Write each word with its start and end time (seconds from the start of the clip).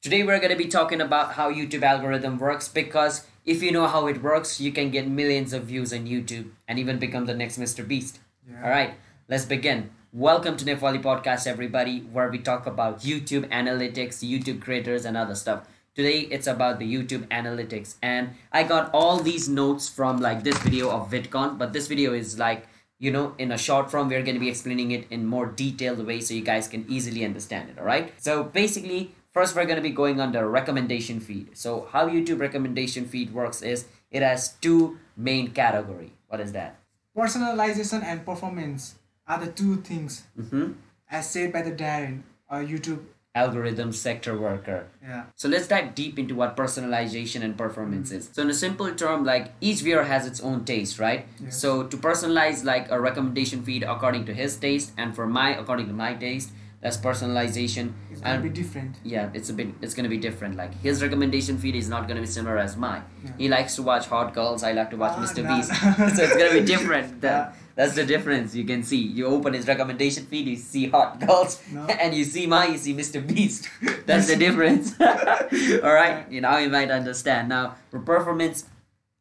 Today 0.00 0.22
we're 0.22 0.38
going 0.38 0.52
to 0.52 0.56
be 0.56 0.68
talking 0.68 1.00
about 1.00 1.32
how 1.32 1.52
YouTube 1.52 1.82
algorithm 1.82 2.38
works 2.38 2.68
because 2.68 3.26
if 3.44 3.64
you 3.64 3.72
know 3.72 3.88
how 3.88 4.06
it 4.06 4.22
works, 4.22 4.60
you 4.60 4.70
can 4.70 4.92
get 4.92 5.08
millions 5.08 5.52
of 5.52 5.64
views 5.64 5.92
on 5.92 6.06
YouTube 6.06 6.50
and 6.68 6.78
even 6.78 7.00
become 7.00 7.26
the 7.26 7.34
next 7.34 7.58
Mr. 7.58 7.86
Beast. 7.86 8.20
Yeah. 8.48 8.62
All 8.62 8.70
right, 8.70 8.94
let's 9.28 9.44
begin. 9.44 9.90
Welcome 10.12 10.56
to 10.58 10.64
Nepali 10.64 11.02
Podcast, 11.02 11.48
everybody, 11.48 11.98
where 12.12 12.30
we 12.30 12.38
talk 12.38 12.64
about 12.64 13.00
YouTube 13.00 13.48
analytics, 13.48 14.22
YouTube 14.22 14.62
creators, 14.62 15.04
and 15.04 15.16
other 15.16 15.34
stuff. 15.34 15.66
Today 15.96 16.20
it's 16.20 16.46
about 16.46 16.78
the 16.78 16.86
YouTube 16.86 17.26
analytics, 17.26 17.96
and 18.00 18.30
I 18.52 18.62
got 18.62 18.90
all 18.94 19.18
these 19.18 19.48
notes 19.48 19.88
from 19.88 20.20
like 20.20 20.44
this 20.44 20.58
video 20.58 20.90
of 20.90 21.10
VidCon, 21.10 21.58
but 21.58 21.72
this 21.72 21.88
video 21.88 22.12
is 22.12 22.38
like 22.38 22.68
you 23.00 23.10
know 23.10 23.34
in 23.36 23.50
a 23.50 23.58
short 23.58 23.90
form. 23.90 24.08
We're 24.08 24.22
going 24.22 24.36
to 24.36 24.40
be 24.40 24.48
explaining 24.48 24.92
it 24.92 25.08
in 25.10 25.26
more 25.26 25.46
detailed 25.46 26.06
way 26.06 26.20
so 26.20 26.34
you 26.34 26.42
guys 26.42 26.68
can 26.68 26.86
easily 26.88 27.24
understand 27.24 27.70
it. 27.70 27.80
All 27.80 27.84
right. 27.84 28.12
So 28.22 28.44
basically, 28.44 29.16
first 29.32 29.54
we're 29.56 29.64
going 29.66 29.76
to 29.76 29.82
be 29.82 29.90
going 29.90 30.20
under 30.20 30.48
recommendation 30.48 31.20
feed. 31.20 31.56
So 31.56 31.88
how 31.92 32.08
YouTube 32.08 32.40
recommendation 32.40 33.04
feed 33.06 33.32
works 33.32 33.62
is 33.62 33.86
it 34.10 34.22
has 34.22 34.54
two 34.60 34.98
main 35.16 35.50
category. 35.52 36.12
What 36.28 36.40
is 36.40 36.52
that? 36.52 36.76
Personalization 37.16 38.02
and 38.04 38.24
performance 38.24 38.94
are 39.26 39.38
the 39.44 39.50
two 39.52 39.76
things, 39.82 40.24
Mm-hmm. 40.38 40.72
as 41.10 41.28
said 41.28 41.52
by 41.52 41.62
the 41.62 41.72
Darren, 41.72 42.22
a 42.48 42.56
YouTube. 42.58 43.00
Algorithm 43.34 43.92
sector 43.92 44.36
worker. 44.36 44.88
Yeah. 45.02 45.24
So 45.36 45.48
let's 45.48 45.68
dive 45.68 45.94
deep 45.94 46.18
into 46.18 46.34
what 46.34 46.56
personalization 46.56 47.42
and 47.42 47.56
performance 47.56 48.10
is. 48.10 48.30
So 48.32 48.42
in 48.42 48.50
a 48.50 48.54
simple 48.54 48.92
term, 48.94 49.24
like 49.24 49.52
each 49.60 49.80
viewer 49.82 50.02
has 50.02 50.26
its 50.26 50.40
own 50.40 50.64
taste, 50.64 50.98
right? 50.98 51.26
Yes. 51.38 51.60
So 51.60 51.84
to 51.84 51.96
personalize 51.96 52.64
like 52.64 52.90
a 52.90 52.98
recommendation 52.98 53.62
feed 53.62 53.82
according 53.84 54.24
to 54.26 54.34
his 54.34 54.56
taste, 54.56 54.92
and 54.96 55.14
for 55.14 55.26
my 55.26 55.54
according 55.54 55.86
to 55.88 55.92
my 55.92 56.14
taste, 56.14 56.50
that's 56.80 56.96
personalization. 56.96 57.92
It's 58.10 58.20
gonna 58.20 58.34
And 58.34 58.42
be 58.42 58.48
different. 58.50 58.96
yeah, 59.04 59.30
it's 59.34 59.50
a 59.50 59.52
bit 59.52 59.68
it's 59.82 59.94
gonna 59.94 60.08
be 60.08 60.18
different. 60.18 60.56
Like 60.56 60.74
his 60.82 61.02
recommendation 61.02 61.58
feed 61.58 61.74
is 61.74 61.88
not 61.88 62.06
gonna 62.08 62.20
be 62.20 62.26
similar 62.26 62.58
as 62.58 62.76
mine. 62.76 63.02
Yeah. 63.24 63.30
He 63.38 63.48
likes 63.48 63.74
to 63.76 63.82
watch 63.82 64.06
hot 64.06 64.32
girls. 64.34 64.62
I 64.62 64.72
like 64.72 64.90
to 64.90 64.96
watch 64.96 65.14
Ah, 65.16 65.22
Mr. 65.24 65.42
nah, 65.44 65.56
Beast. 65.56 65.70
nah. 65.70 66.08
so 66.16 66.22
it's 66.24 66.36
gonna 66.36 66.52
be 66.60 66.64
different. 66.64 67.20
That, 67.20 67.32
Yeah. 67.32 67.52
That's 67.78 67.94
the 67.94 68.04
difference. 68.04 68.56
You 68.56 68.64
can 68.64 68.82
see. 68.82 68.96
You 68.98 69.26
open 69.26 69.54
his 69.54 69.68
recommendation 69.68 70.26
feed, 70.26 70.48
you 70.48 70.56
see 70.56 70.88
hot 70.88 71.20
girls, 71.24 71.62
No. 71.72 71.86
and 72.02 72.12
you 72.12 72.24
see 72.24 72.44
mine, 72.46 72.72
you 72.72 72.78
see 72.78 72.92
Mr. 72.92 73.24
Beast. 73.24 73.68
That's 74.04 74.26
the 74.26 74.34
difference. 74.34 74.94
All 75.00 75.94
right. 75.94 76.26
You 76.28 76.40
know 76.40 76.56
you 76.58 76.70
might 76.70 76.90
understand 76.90 77.48
now. 77.48 77.76
For 77.90 78.00
performance, 78.00 78.64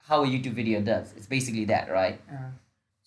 how 0.09 0.23
a 0.23 0.27
YouTube 0.27 0.53
video 0.53 0.81
does. 0.81 1.14
It's 1.16 1.27
basically 1.27 1.66
that, 1.66 1.92
right? 1.92 2.19
Yeah. 2.27 2.49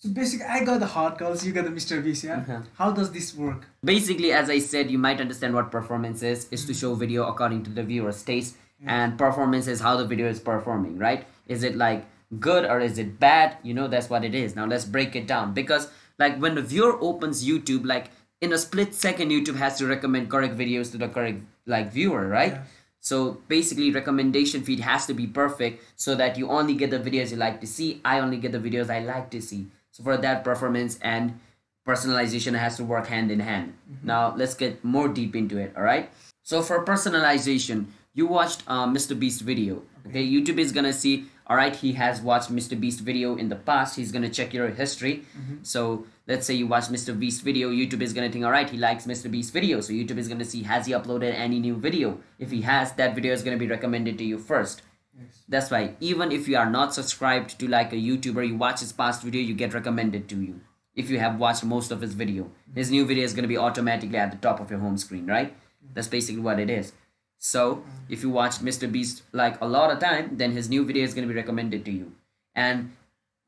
So 0.01 0.09
basically, 0.09 0.47
I 0.47 0.63
got 0.63 0.79
the 0.79 0.87
hot 0.87 1.17
girls, 1.19 1.45
you 1.45 1.51
got 1.53 1.65
the 1.65 1.69
Mr. 1.69 2.03
Beast, 2.03 2.23
yeah? 2.23 2.37
Uh-huh. 2.39 2.61
How 2.73 2.91
does 2.91 3.11
this 3.11 3.35
work? 3.35 3.67
basically 3.83 4.31
as 4.31 4.49
i 4.55 4.59
said 4.59 4.91
you 4.91 4.97
might 5.05 5.19
understand 5.19 5.55
what 5.57 5.71
performance 5.75 6.21
is 6.31 6.47
is 6.55 6.65
to 6.65 6.73
show 6.81 6.93
video 7.03 7.23
according 7.31 7.61
to 7.67 7.71
the 7.77 7.83
viewer's 7.91 8.21
taste 8.21 8.55
and 8.85 9.17
performance 9.17 9.65
is 9.73 9.79
how 9.85 9.93
the 10.01 10.05
video 10.11 10.27
is 10.33 10.39
performing 10.39 10.97
right 10.99 11.25
is 11.55 11.63
it 11.69 11.75
like 11.75 12.05
good 12.47 12.63
or 12.73 12.79
is 12.79 12.97
it 13.03 13.19
bad 13.19 13.57
you 13.63 13.73
know 13.73 13.87
that's 13.87 14.09
what 14.13 14.23
it 14.29 14.35
is 14.43 14.55
now 14.55 14.65
let's 14.73 14.85
break 14.97 15.15
it 15.15 15.25
down 15.33 15.53
because 15.55 15.89
like 16.19 16.37
when 16.45 16.53
the 16.59 16.61
viewer 16.73 16.93
opens 17.09 17.43
youtube 17.49 17.83
like 17.93 18.11
in 18.39 18.53
a 18.53 18.57
split 18.65 18.93
second 18.93 19.29
youtube 19.35 19.57
has 19.65 19.77
to 19.79 19.87
recommend 19.87 20.29
correct 20.29 20.55
videos 20.63 20.91
to 20.91 20.97
the 21.03 21.09
correct 21.17 21.41
like 21.65 21.91
viewer 21.91 22.27
right 22.27 22.53
Yeah. 22.53 22.63
so 22.99 23.17
basically 23.57 23.89
recommendation 23.99 24.61
feed 24.63 24.79
has 24.91 25.05
to 25.09 25.13
be 25.21 25.25
perfect 25.41 25.83
so 25.95 26.13
that 26.23 26.37
you 26.37 26.49
only 26.49 26.75
get 26.85 26.89
the 26.91 26.99
videos 27.09 27.31
you 27.31 27.37
like 27.37 27.59
to 27.61 27.67
see 27.75 27.89
i 28.05 28.19
only 28.19 28.37
get 28.37 28.51
the 28.51 28.63
videos 28.69 28.89
i 28.97 28.99
like 29.13 29.29
to 29.37 29.41
see 29.51 29.61
so 30.01 30.03
for 30.03 30.17
that 30.17 30.43
performance 30.43 30.97
and 31.01 31.39
personalization 31.87 32.57
has 32.57 32.77
to 32.77 32.83
work 32.83 33.07
hand 33.07 33.31
in 33.31 33.39
hand. 33.39 33.73
Mm-hmm. 33.91 34.07
Now 34.07 34.35
let's 34.35 34.53
get 34.53 34.83
more 34.83 35.07
deep 35.07 35.35
into 35.35 35.57
it 35.57 35.73
all 35.75 35.83
right? 35.83 36.09
So 36.43 36.61
for 36.61 36.83
personalization 36.85 37.85
you 38.13 38.27
watched 38.27 38.63
uh, 38.67 38.85
mr 38.87 39.17
beast 39.17 39.39
video 39.39 39.83
okay. 40.05 40.27
youtube 40.27 40.57
is 40.57 40.73
gonna 40.73 40.91
see 40.91 41.25
all 41.47 41.55
right 41.55 41.73
he 41.77 41.93
has 41.93 42.19
watched 42.19 42.53
mr 42.53 42.77
beast 42.77 42.99
video 42.99 43.35
in 43.37 43.49
the 43.49 43.55
past. 43.55 43.95
He's 43.95 44.11
gonna 44.11 44.29
check 44.29 44.53
your 44.53 44.69
history. 44.69 45.23
Mm-hmm. 45.37 45.63
So 45.63 46.05
let's 46.27 46.45
say 46.45 46.53
you 46.53 46.67
watch 46.67 46.85
mr 46.85 47.17
beast 47.17 47.41
video 47.41 47.69
youtube 47.69 48.01
is 48.01 48.13
gonna 48.13 48.31
think 48.31 48.45
all 48.45 48.51
right 48.51 48.69
he 48.69 48.77
likes 48.77 49.05
mr 49.05 49.29
beast 49.29 49.53
video. 49.53 49.81
So 49.81 49.93
youtube 49.93 50.17
is 50.17 50.27
gonna 50.27 50.45
see 50.45 50.63
has 50.63 50.85
he 50.85 50.93
uploaded 50.93 51.33
any 51.33 51.59
new 51.59 51.75
video? 51.75 52.19
If 52.39 52.51
he 52.51 52.59
mm-hmm. 52.59 52.69
has 52.69 52.93
that 52.93 53.15
video 53.15 53.33
is 53.33 53.43
gonna 53.43 53.57
be 53.57 53.67
recommended 53.67 54.17
to 54.19 54.23
you 54.23 54.37
first 54.37 54.81
Yes. 55.17 55.43
that's 55.49 55.69
why 55.69 55.95
even 55.99 56.31
if 56.31 56.47
you 56.47 56.57
are 56.57 56.69
not 56.69 56.93
subscribed 56.93 57.59
to 57.59 57.67
like 57.67 57.91
a 57.91 57.97
YouTuber, 57.97 58.47
you 58.47 58.55
watch 58.55 58.79
his 58.79 58.93
past 58.93 59.23
video, 59.23 59.41
you 59.41 59.53
get 59.53 59.73
recommended 59.73 60.29
to 60.29 60.41
you. 60.41 60.61
If 60.95 61.09
you 61.09 61.19
have 61.19 61.39
watched 61.39 61.63
most 61.63 61.91
of 61.91 62.01
his 62.01 62.13
video, 62.13 62.49
his 62.73 62.91
new 62.91 63.05
video 63.05 63.23
is 63.23 63.33
going 63.33 63.43
to 63.43 63.47
be 63.47 63.57
automatically 63.57 64.17
at 64.17 64.31
the 64.31 64.37
top 64.37 64.59
of 64.59 64.69
your 64.69 64.79
home 64.79 64.97
screen, 64.97 65.27
right? 65.27 65.55
That's 65.93 66.07
basically 66.07 66.41
what 66.41 66.59
it 66.59 66.69
is. 66.69 66.93
So 67.37 67.83
if 68.09 68.23
you 68.23 68.29
watched 68.29 68.63
Mr. 68.63 68.91
Beast 68.91 69.23
like 69.31 69.59
a 69.61 69.67
lot 69.67 69.91
of 69.91 69.99
time, 69.99 70.37
then 70.37 70.51
his 70.51 70.69
new 70.69 70.85
video 70.85 71.03
is 71.03 71.13
going 71.13 71.27
to 71.27 71.33
be 71.33 71.39
recommended 71.39 71.85
to 71.85 71.91
you, 71.91 72.13
and 72.55 72.91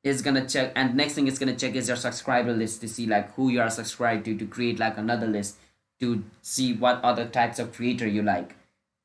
is 0.04 0.22
gonna 0.22 0.46
check. 0.46 0.74
And 0.76 0.96
next 0.96 1.14
thing 1.14 1.28
it's 1.28 1.40
gonna 1.40 1.56
check 1.56 1.76
is 1.76 1.88
your 1.88 1.96
subscriber 1.98 2.54
list 2.54 2.82
to 2.82 2.90
see 2.90 3.06
like 3.08 3.34
who 3.36 3.50
you 3.50 3.62
are 3.62 3.70
subscribed 3.70 4.26
to 4.26 4.38
to 4.38 4.46
create 4.46 4.78
like 4.80 4.98
another 4.98 5.28
list 5.28 5.56
to 6.02 6.26
see 6.42 6.74
what 6.74 7.02
other 7.04 7.26
types 7.26 7.58
of 7.58 7.72
creator 7.74 8.08
you 8.08 8.22
like. 8.22 8.56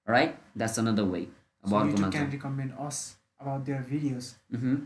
Right, 0.07 0.37
that's 0.57 0.79
another 0.79 1.05
way 1.05 1.29
So 1.67 1.75
YouTube 1.75 2.13
can 2.13 2.31
recommend 2.31 2.73
us 2.79 3.17
about 3.41 3.65
their 3.67 3.85
videos. 3.89 4.35
Mm-hmm. 4.53 4.77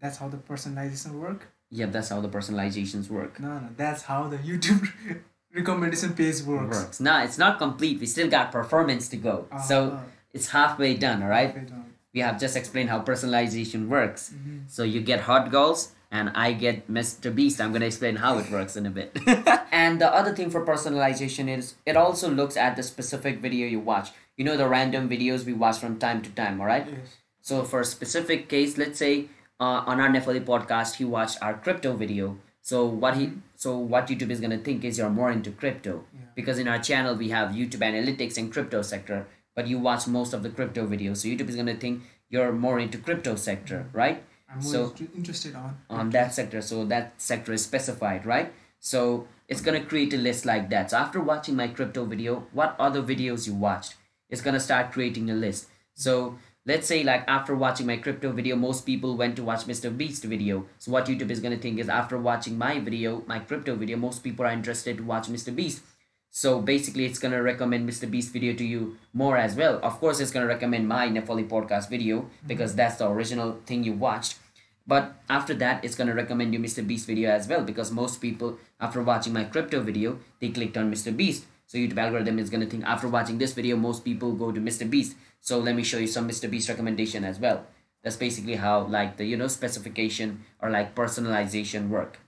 That's 0.00 0.18
how 0.18 0.28
the 0.28 0.36
personalization 0.36 1.12
work? 1.18 1.48
Yeah, 1.70 1.86
that's 1.86 2.10
how 2.10 2.20
the 2.20 2.28
personalizations 2.28 3.08
work. 3.08 3.40
No, 3.40 3.58
no, 3.58 3.68
that's 3.76 4.02
how 4.02 4.28
the 4.28 4.36
YouTube 4.36 4.86
recommendation 5.54 6.12
page 6.12 6.42
works. 6.42 6.76
Works. 6.76 7.00
Nah, 7.00 7.24
it's 7.24 7.38
not 7.38 7.58
complete. 7.58 8.00
We 8.00 8.06
still 8.06 8.28
got 8.28 8.52
performance 8.52 9.08
to 9.08 9.16
go. 9.16 9.46
Ah, 9.50 9.58
so 9.58 9.92
ah. 9.96 10.04
it's 10.32 10.48
halfway 10.48 10.94
done, 10.94 11.22
all 11.22 11.30
right? 11.30 11.54
Wait, 11.54 11.70
um, 11.72 11.86
We 12.12 12.20
have 12.20 12.38
just 12.38 12.54
explained 12.54 12.90
how 12.90 13.00
personalization 13.00 13.88
works. 13.88 14.30
mhm. 14.30 14.70
So 14.70 14.84
you 14.84 15.00
get 15.00 15.20
hot 15.20 15.50
girls 15.50 15.92
and 16.12 16.30
I 16.34 16.52
get 16.52 16.86
Mr. 16.86 17.34
Beast. 17.34 17.60
I'm 17.60 17.72
gonna 17.72 17.86
explain 17.86 18.16
how 18.16 18.38
it 18.38 18.50
works 18.50 18.76
in 18.76 18.86
a 18.86 18.90
bit. 18.90 19.16
and 19.72 20.00
the 20.00 20.14
other 20.14 20.32
thing 20.32 20.50
for 20.50 20.64
personalization 20.64 21.48
is 21.48 21.74
it 21.84 21.96
also 21.96 22.30
looks 22.30 22.56
at 22.56 22.76
the 22.76 22.82
specific 22.82 23.40
video 23.40 23.66
you 23.66 23.80
watch. 23.80 24.12
You 24.36 24.44
know 24.44 24.56
the 24.56 24.68
random 24.68 25.08
videos 25.08 25.44
we 25.44 25.52
watch 25.52 25.78
from 25.78 25.98
time 25.98 26.22
to 26.22 26.30
time, 26.30 26.60
all 26.60 26.66
right? 26.66 26.86
Yes. 26.88 27.16
So 27.40 27.62
for 27.62 27.80
a 27.80 27.84
specific 27.84 28.48
case, 28.48 28.76
let's 28.78 28.98
say 28.98 29.28
uh, 29.60 29.84
on 29.86 30.00
our 30.00 30.08
Nepali 30.08 30.44
podcast, 30.44 30.96
he 30.96 31.04
watched 31.04 31.38
our 31.42 31.54
crypto 31.54 31.94
video. 31.94 32.38
So 32.62 32.84
what 32.86 33.16
he 33.16 33.32
so 33.54 33.76
what 33.78 34.08
YouTube 34.08 34.30
is 34.30 34.40
gonna 34.40 34.58
think 34.58 34.84
is 34.84 34.98
you're 34.98 35.10
more 35.10 35.30
into 35.30 35.50
crypto 35.50 36.04
Yeah. 36.14 36.20
because 36.34 36.58
in 36.58 36.66
our 36.66 36.78
channel 36.78 37.14
we 37.14 37.28
have 37.28 37.50
YouTube 37.50 37.80
analytics 37.90 38.38
and 38.38 38.52
crypto 38.52 38.82
sector, 38.82 39.26
but 39.54 39.66
you 39.68 39.78
watch 39.78 40.06
most 40.08 40.32
of 40.32 40.42
the 40.42 40.50
crypto 40.50 40.86
videos. 40.86 41.18
So 41.18 41.28
YouTube 41.28 41.48
is 41.50 41.56
gonna 41.56 41.76
think 41.76 42.02
you're 42.30 42.52
more 42.52 42.80
into 42.80 42.98
crypto 42.98 43.36
sector, 43.36 43.86
right? 43.92 44.24
I'm 44.48 44.60
more 44.62 44.72
So- 44.72 44.94
interested 45.14 45.54
on. 45.54 45.76
On 45.90 46.10
that 46.10 46.32
sector, 46.34 46.60
so 46.62 46.84
that 46.86 47.12
sector 47.20 47.52
is 47.52 47.62
specified, 47.62 48.24
right? 48.26 48.52
So 48.80 49.28
it's 49.48 49.60
gonna 49.60 49.84
create 49.84 50.14
a 50.14 50.16
list 50.16 50.44
like 50.46 50.70
that. 50.70 50.90
So 50.90 50.96
after 50.96 51.20
watching 51.20 51.54
my 51.56 51.68
crypto 51.68 52.04
video, 52.06 52.46
what 52.52 52.74
other 52.78 53.02
videos 53.02 53.46
you 53.46 53.54
watched? 53.54 53.94
It's 54.34 54.42
gonna 54.42 54.58
start 54.58 54.90
creating 54.90 55.30
a 55.30 55.34
list. 55.34 55.68
So 55.94 56.38
let's 56.66 56.88
say 56.88 57.04
like 57.04 57.22
after 57.28 57.54
watching 57.54 57.86
my 57.86 57.98
crypto 57.98 58.32
video, 58.32 58.56
most 58.56 58.84
people 58.84 59.16
went 59.16 59.36
to 59.36 59.44
watch 59.44 59.66
Mr. 59.66 59.96
Beast 59.96 60.24
video. 60.24 60.66
So 60.80 60.90
what 60.90 61.06
YouTube 61.06 61.30
is 61.30 61.38
gonna 61.38 61.56
think 61.56 61.78
is 61.78 61.88
after 61.88 62.18
watching 62.18 62.58
my 62.58 62.80
video, 62.80 63.22
my 63.28 63.38
crypto 63.38 63.76
video, 63.76 63.96
most 63.96 64.24
people 64.24 64.44
are 64.44 64.50
interested 64.50 64.96
to 64.96 65.04
watch 65.04 65.28
Mr. 65.28 65.54
Beast. 65.54 65.82
So 66.30 66.60
basically, 66.60 67.04
it's 67.04 67.20
gonna 67.20 67.44
recommend 67.44 67.88
Mr. 67.88 68.10
Beast 68.10 68.32
video 68.32 68.54
to 68.54 68.64
you 68.64 68.96
more 69.12 69.36
as 69.36 69.54
well. 69.54 69.78
Of 69.84 70.00
course, 70.00 70.18
it's 70.18 70.32
gonna 70.32 70.48
recommend 70.48 70.88
my 70.88 71.06
Nepali 71.06 71.48
podcast 71.48 71.88
video 71.88 72.22
mm-hmm. 72.22 72.48
because 72.48 72.74
that's 72.74 72.96
the 72.96 73.08
original 73.08 73.60
thing 73.66 73.84
you 73.84 73.92
watched. 73.92 74.38
But 74.84 75.14
after 75.30 75.54
that, 75.62 75.84
it's 75.84 75.94
gonna 75.94 76.12
recommend 76.12 76.52
you 76.52 76.58
Mr. 76.58 76.84
Beast 76.84 77.06
video 77.06 77.30
as 77.30 77.46
well 77.46 77.62
because 77.62 77.92
most 77.92 78.20
people, 78.20 78.58
after 78.80 79.00
watching 79.00 79.32
my 79.32 79.44
crypto 79.44 79.80
video, 79.80 80.18
they 80.40 80.48
clicked 80.48 80.76
on 80.76 80.92
Mr. 80.92 81.16
Beast. 81.16 81.44
So 81.66 81.78
YouTube 81.78 81.98
algorithm 81.98 82.38
is 82.38 82.50
gonna 82.50 82.66
think 82.66 82.84
after 82.84 83.08
watching 83.08 83.38
this 83.38 83.52
video, 83.54 83.76
most 83.76 84.04
people 84.04 84.32
go 84.32 84.52
to 84.52 84.60
Mr. 84.60 84.88
Beast. 84.88 85.16
So 85.40 85.58
let 85.58 85.74
me 85.74 85.82
show 85.82 85.98
you 85.98 86.06
some 86.06 86.28
Mr. 86.28 86.50
Beast 86.50 86.68
recommendation 86.68 87.24
as 87.24 87.38
well. 87.38 87.66
That's 88.02 88.16
basically 88.16 88.56
how 88.56 88.82
like 88.86 89.16
the 89.16 89.24
you 89.24 89.36
know 89.36 89.48
specification 89.48 90.44
or 90.60 90.70
like 90.70 90.94
personalization 90.94 91.88
work. 91.88 92.18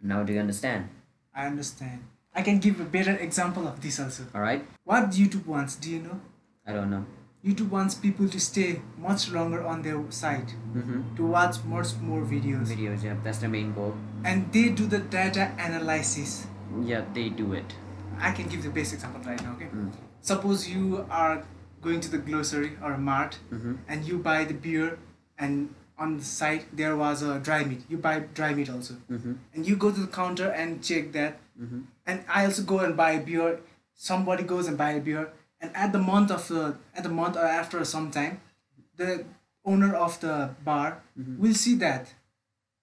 Now 0.00 0.22
do 0.22 0.32
you 0.32 0.40
understand? 0.40 0.88
I 1.34 1.46
understand. 1.46 2.04
I 2.34 2.42
can 2.42 2.58
give 2.58 2.80
a 2.80 2.84
better 2.84 3.16
example 3.16 3.66
of 3.66 3.80
this 3.80 3.98
also. 3.98 4.24
All 4.34 4.40
right. 4.42 4.64
What 4.84 5.10
YouTube 5.10 5.46
wants, 5.46 5.74
do 5.76 5.90
you 5.90 6.00
know? 6.00 6.20
I 6.66 6.72
don't 6.72 6.90
know. 6.90 7.04
YouTube 7.44 7.70
wants 7.70 7.94
people 7.94 8.28
to 8.28 8.38
stay 8.38 8.80
much 8.98 9.30
longer 9.30 9.64
on 9.64 9.82
their 9.82 9.98
site, 10.10 10.54
Mm-hmm. 10.76 11.16
to 11.16 11.26
watch 11.26 11.56
much 11.64 11.94
more 12.00 12.22
videos. 12.22 12.66
Videos, 12.68 13.02
yeah, 13.02 13.16
that's 13.24 13.38
the 13.38 13.48
main 13.48 13.72
goal. 13.74 13.94
And 14.24 14.52
they 14.52 14.68
do 14.68 14.86
the 14.86 14.98
data 14.98 15.52
analysis. 15.58 16.46
Yeah, 16.82 17.04
they 17.14 17.28
do 17.30 17.52
it. 17.54 17.74
I 18.18 18.32
can 18.32 18.48
give 18.48 18.62
the 18.62 18.70
best 18.70 18.92
example 18.92 19.20
right 19.22 19.42
now, 19.42 19.52
okay? 19.52 19.66
Mm. 19.66 19.92
Suppose 20.20 20.68
you 20.68 21.06
are 21.10 21.44
going 21.80 22.00
to 22.00 22.10
the 22.10 22.18
grocery 22.18 22.72
or 22.82 22.92
a 22.92 22.98
mart 22.98 23.38
Mm-hmm. 23.52 23.74
and 23.88 24.04
you 24.04 24.18
buy 24.18 24.44
the 24.44 24.54
beer 24.54 24.98
and 25.38 25.74
on 25.98 26.16
the 26.18 26.24
site 26.24 26.64
there 26.76 26.96
was 26.96 27.22
a 27.22 27.38
dry 27.40 27.64
meat. 27.64 27.82
You 27.88 27.98
buy 27.98 28.20
dry 28.34 28.54
meat 28.54 28.70
also. 28.70 28.94
Mm-hmm. 29.10 29.32
And 29.54 29.66
you 29.66 29.76
go 29.76 29.90
to 29.90 30.00
the 30.00 30.06
counter 30.06 30.48
and 30.50 30.82
check 30.82 31.12
that 31.12 31.38
Mm-hmm. 31.60 31.80
and 32.06 32.24
I 32.28 32.44
also 32.44 32.62
go 32.62 32.78
and 32.80 32.96
buy 32.96 33.10
a 33.12 33.20
beer. 33.20 33.58
Somebody 33.94 34.44
goes 34.44 34.68
and 34.68 34.78
buy 34.78 34.92
a 34.92 35.00
beer, 35.00 35.32
and 35.60 35.74
at 35.74 35.90
the 35.92 35.98
month 35.98 36.30
of 36.30 36.46
the 36.46 36.76
at 36.94 37.02
the 37.02 37.08
month 37.08 37.36
or 37.36 37.44
after 37.44 37.84
some 37.84 38.12
time 38.12 38.40
the 38.96 39.24
owner 39.64 39.92
of 39.94 40.20
the 40.20 40.50
bar 40.64 41.02
will 41.42 41.54
see 41.54 41.74
that 41.76 42.14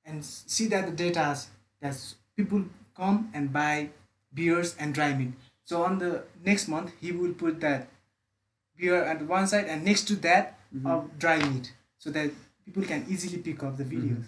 and 0.06 0.26
see 0.26 0.68
that 0.68 0.86
the 0.86 0.92
data 0.92 1.38
that 1.82 1.96
people 2.36 2.66
come 2.98 3.30
and 3.34 3.54
buy 3.54 3.90
beers 4.36 4.76
and 4.78 4.94
dry 4.94 5.14
meat 5.14 5.34
so 5.64 5.84
on 5.84 5.98
the 6.00 6.24
next 6.44 6.68
month 6.68 6.92
he 7.02 7.12
will 7.12 7.34
put 7.34 7.60
that 7.62 7.88
beer 8.78 9.04
at 9.04 9.22
one 9.24 9.48
side 9.48 9.66
and 9.66 9.84
next 9.84 10.08
to 10.08 10.16
that 10.16 10.60
of 10.74 11.04
mm-hmm. 11.04 11.18
dry 11.18 11.38
meat 11.50 11.74
so 11.98 12.10
that 12.12 12.30
people 12.66 12.84
can 12.84 13.06
easily 13.10 13.42
pick 13.42 13.64
up 13.64 13.78
the 13.78 13.84
mm-hmm. 13.84 14.14
videos 14.14 14.26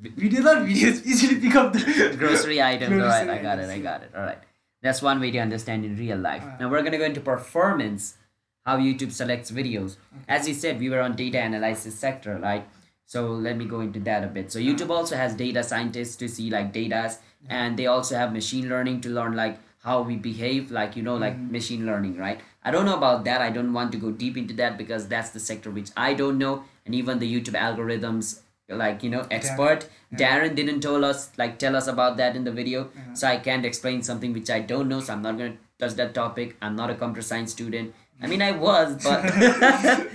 video 0.00 0.42
not 0.42 0.58
videos 0.58 1.04
easily 1.10 1.40
pick 1.40 1.54
up 1.54 1.72
the 1.72 2.16
grocery 2.18 2.62
items. 2.62 2.92
All 2.92 3.08
right, 3.08 3.28
I 3.28 3.42
got 3.42 3.58
it. 3.58 3.70
I 3.70 3.78
got 3.78 4.02
it. 4.02 4.10
All 4.14 4.22
right. 4.22 4.38
That's 4.82 5.02
one 5.02 5.20
way 5.20 5.30
to 5.30 5.38
understand 5.38 5.84
in 5.84 5.96
real 5.96 6.18
life. 6.18 6.42
Alright. 6.42 6.60
Now 6.60 6.68
we're 6.68 6.82
gonna 6.82 6.98
go 6.98 7.04
into 7.04 7.20
performance, 7.20 8.16
how 8.64 8.78
YouTube 8.78 9.12
selects 9.12 9.50
videos. 9.50 9.96
As 10.28 10.46
you 10.46 10.54
said, 10.54 10.78
we 10.78 10.90
were 10.90 11.00
on 11.00 11.16
data 11.16 11.40
analysis 11.40 11.98
sector, 11.98 12.38
right? 12.38 12.66
So 13.06 13.28
let 13.28 13.56
me 13.56 13.64
go 13.64 13.80
into 13.80 14.00
that 14.00 14.24
a 14.24 14.26
bit. 14.26 14.52
So 14.52 14.58
YouTube 14.58 14.90
uh-huh. 14.90 14.94
also 14.94 15.16
has 15.16 15.34
data 15.34 15.62
scientists 15.62 16.16
to 16.16 16.28
see 16.28 16.50
like 16.50 16.72
datas, 16.72 17.18
and 17.48 17.76
they 17.76 17.86
also 17.86 18.16
have 18.16 18.32
machine 18.32 18.68
learning 18.68 19.00
to 19.02 19.08
learn 19.08 19.34
like 19.34 19.58
how 19.82 20.02
we 20.02 20.16
behave, 20.16 20.70
like 20.70 20.96
you 20.96 21.02
know, 21.02 21.16
like 21.16 21.34
mm-hmm. 21.34 21.52
machine 21.52 21.86
learning, 21.86 22.16
right? 22.16 22.40
I 22.64 22.70
don't 22.70 22.84
know 22.84 22.96
about 22.96 23.24
that. 23.24 23.40
I 23.40 23.50
don't 23.50 23.72
want 23.72 23.92
to 23.92 23.98
go 23.98 24.10
deep 24.10 24.36
into 24.36 24.54
that 24.54 24.76
because 24.76 25.06
that's 25.06 25.30
the 25.30 25.40
sector 25.40 25.70
which 25.70 25.90
I 25.96 26.14
don't 26.14 26.38
know, 26.38 26.64
and 26.84 26.94
even 26.94 27.18
the 27.18 27.32
YouTube 27.32 27.54
algorithms, 27.54 28.40
like 28.68 29.02
you 29.02 29.10
know, 29.10 29.26
expert 29.30 29.88
Darren 30.14 30.54
didn't 30.54 30.80
tell 30.80 31.04
us 31.04 31.30
like 31.36 31.58
tell 31.58 31.74
us 31.76 31.86
about 31.86 32.16
that 32.16 32.36
in 32.36 32.44
the 32.44 32.52
video, 32.52 32.84
mm-hmm. 32.84 33.14
so 33.14 33.26
I 33.26 33.36
can't 33.38 33.64
explain 33.64 34.02
something 34.02 34.32
which 34.32 34.50
I 34.50 34.60
don't 34.60 34.88
know. 34.88 35.00
So 35.00 35.12
I'm 35.12 35.22
not 35.22 35.36
gonna 35.36 35.56
touch 35.78 35.94
that 35.94 36.14
topic. 36.14 36.56
I'm 36.62 36.76
not 36.76 36.90
a 36.90 36.94
computer 36.94 37.22
science 37.22 37.52
student. 37.52 37.94
I 38.22 38.28
mean, 38.28 38.40
I 38.40 38.52
was, 38.52 39.02
but 39.04 39.22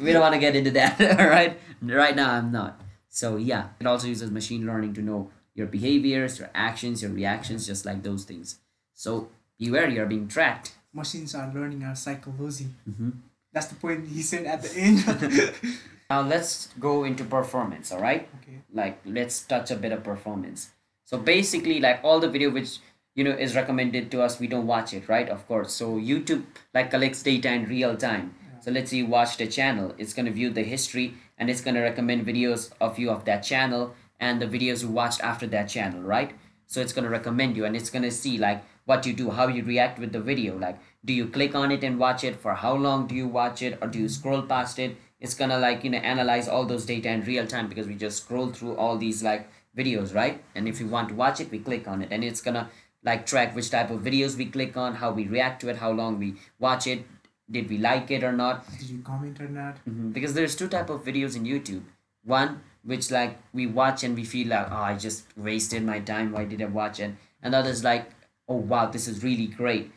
we 0.00 0.12
don't 0.12 0.22
want 0.22 0.34
to 0.34 0.40
get 0.40 0.56
into 0.56 0.70
that. 0.72 1.00
All 1.20 1.28
right, 1.28 1.58
right 1.82 2.16
now 2.16 2.32
I'm 2.32 2.50
not. 2.52 2.80
So 3.08 3.36
yeah, 3.36 3.68
it 3.80 3.86
also 3.86 4.06
uses 4.06 4.30
machine 4.30 4.64
learning 4.66 4.94
to 4.94 5.02
know 5.02 5.30
your 5.54 5.66
behaviors, 5.66 6.38
your 6.38 6.50
actions, 6.54 7.02
your 7.02 7.10
reactions, 7.12 7.66
just 7.66 7.84
like 7.84 8.02
those 8.02 8.24
things. 8.24 8.58
So 8.94 9.28
beware, 9.58 9.88
you're 9.88 10.06
being 10.06 10.28
tracked. 10.28 10.74
machines 10.94 11.34
are 11.34 11.48
learning 11.54 11.82
our 11.88 11.96
psychology 11.96 12.66
Mhm. 12.88 13.12
that's 13.52 13.68
the 13.72 13.74
point 13.84 14.08
he 14.08 14.20
said 14.22 14.44
at 14.46 14.60
the 14.62 14.70
end 14.76 14.98
Now 16.10 16.20
let's 16.20 16.68
go 16.78 17.04
into 17.04 17.24
performance. 17.24 17.90
All 17.92 18.00
right. 18.00 18.28
okay 18.40 18.58
like 18.80 19.00
let's 19.04 19.40
touch 19.52 19.70
a 19.70 19.76
bit 19.76 19.92
of 19.92 20.02
performance 20.04 20.70
so 21.04 21.16
basically 21.18 21.80
like 21.80 22.00
all 22.04 22.20
the 22.20 22.28
video 22.28 22.50
which 22.50 22.78
you 23.14 23.24
know 23.24 23.32
is 23.46 23.54
recommended 23.54 24.10
to 24.12 24.20
us 24.22 24.38
we 24.40 24.46
don't 24.46 24.66
watch 24.66 24.92
it 24.98 25.08
right 25.08 25.28
of 25.28 25.40
course 25.48 25.72
so 25.80 25.86
youtube 26.10 26.44
like 26.76 26.90
collects 26.90 27.22
data 27.22 27.50
in 27.52 27.64
real 27.66 27.96
time 27.96 28.34
so 28.64 28.70
let's 28.70 28.90
say 28.90 28.96
you 29.02 29.06
watch 29.06 29.36
the 29.36 29.46
channel 29.46 29.94
it's 29.98 30.14
going 30.16 30.24
to 30.24 30.32
view 30.40 30.48
the 30.58 30.62
history 30.74 31.12
and 31.36 31.50
it's 31.50 31.60
going 31.60 31.74
to 31.74 31.82
recommend 31.90 32.24
videos 32.26 32.70
of 32.80 32.98
you 32.98 33.10
of 33.10 33.24
that 33.26 33.40
channel 33.52 33.94
and 34.28 34.40
the 34.40 34.46
videos 34.56 34.82
you 34.82 34.88
watched 34.88 35.22
after 35.32 35.46
that 35.54 35.68
channel 35.76 36.00
right? 36.14 36.32
So 36.66 36.80
it's 36.80 36.94
going 36.96 37.04
to 37.04 37.10
recommend 37.10 37.56
you 37.56 37.64
and 37.66 37.76
it's 37.76 37.90
going 37.94 38.04
to 38.08 38.10
see 38.18 38.38
like 38.38 38.64
what 38.90 39.04
you 39.06 39.12
do 39.12 39.30
how 39.38 39.46
you 39.48 39.62
react 39.70 39.98
with 39.98 40.12
the 40.12 40.20
video. 40.28 40.58
Like 40.66 40.78
do 41.04 41.12
you 41.12 41.26
click 41.38 41.54
on 41.62 41.72
it 41.76 41.84
and 41.88 41.98
watch 41.98 42.24
it? 42.28 42.36
For 42.44 42.54
how 42.54 42.74
long 42.74 43.06
do 43.06 43.14
you 43.22 43.26
watch 43.38 43.62
it? 43.70 43.78
Or 43.82 43.88
do 43.88 43.98
you 44.04 44.08
scroll 44.08 44.42
past 44.52 44.78
it? 44.78 44.96
It's 45.20 45.34
gonna 45.40 45.58
like 45.64 45.84
you 45.84 45.90
know 45.90 45.98
analyze 46.12 46.48
all 46.48 46.64
those 46.70 46.86
data 46.92 47.10
in 47.16 47.24
real 47.32 47.46
time 47.46 47.68
because 47.72 47.86
we 47.92 47.94
just 48.04 48.22
scroll 48.24 48.48
through 48.60 48.76
all 48.76 48.96
these 49.04 49.22
like 49.30 49.48
videos 49.76 50.14
right? 50.20 50.42
And 50.54 50.68
if 50.74 50.80
we 50.80 50.86
want 50.94 51.10
to 51.10 51.14
watch 51.24 51.40
it 51.46 51.50
we 51.50 51.58
click 51.70 51.86
on 51.94 52.02
it. 52.06 52.08
And 52.10 52.24
it's 52.30 52.40
gonna 52.48 52.64
like 53.10 53.26
track 53.26 53.54
which 53.60 53.70
type 53.76 53.90
of 53.90 54.00
videos 54.10 54.36
we 54.36 54.46
click 54.58 54.76
on 54.76 54.94
how 55.04 55.12
we 55.20 55.26
react 55.36 55.60
to 55.62 55.68
it 55.68 55.76
how 55.84 55.90
long 56.02 56.18
we 56.18 56.34
watch 56.58 56.86
it 56.86 57.04
did 57.50 57.68
we 57.68 57.76
like 57.78 58.10
it 58.10 58.22
or 58.24 58.32
not. 58.32 58.66
Did 58.78 58.88
you 58.90 59.00
comment 59.12 59.40
or 59.40 59.48
not 59.48 59.78
Mhm. 59.86 60.12
because 60.18 60.34
there's 60.34 60.54
two 60.56 60.68
type 60.68 60.88
of 60.88 61.04
videos 61.04 61.36
in 61.36 61.44
youtube. 61.54 61.82
One 62.24 62.60
which 62.84 63.10
like 63.10 63.38
we 63.52 63.66
watch 63.66 64.02
and 64.02 64.16
we 64.16 64.24
feel 64.24 64.48
like 64.48 64.66
oh 64.70 64.76
i 64.76 64.96
just 64.96 65.24
wasted 65.36 65.84
my 65.84 66.00
time. 66.00 66.32
Why 66.32 66.44
did 66.44 66.62
i 66.62 66.66
watch? 66.66 67.00
It 67.00 67.14
and 67.42 67.54
others 67.54 67.84
like 67.84 68.10
oh 68.48 68.56
wow 68.56 68.86
this 68.86 69.08
is 69.08 69.22
really 69.22 69.46
great. 69.46 69.90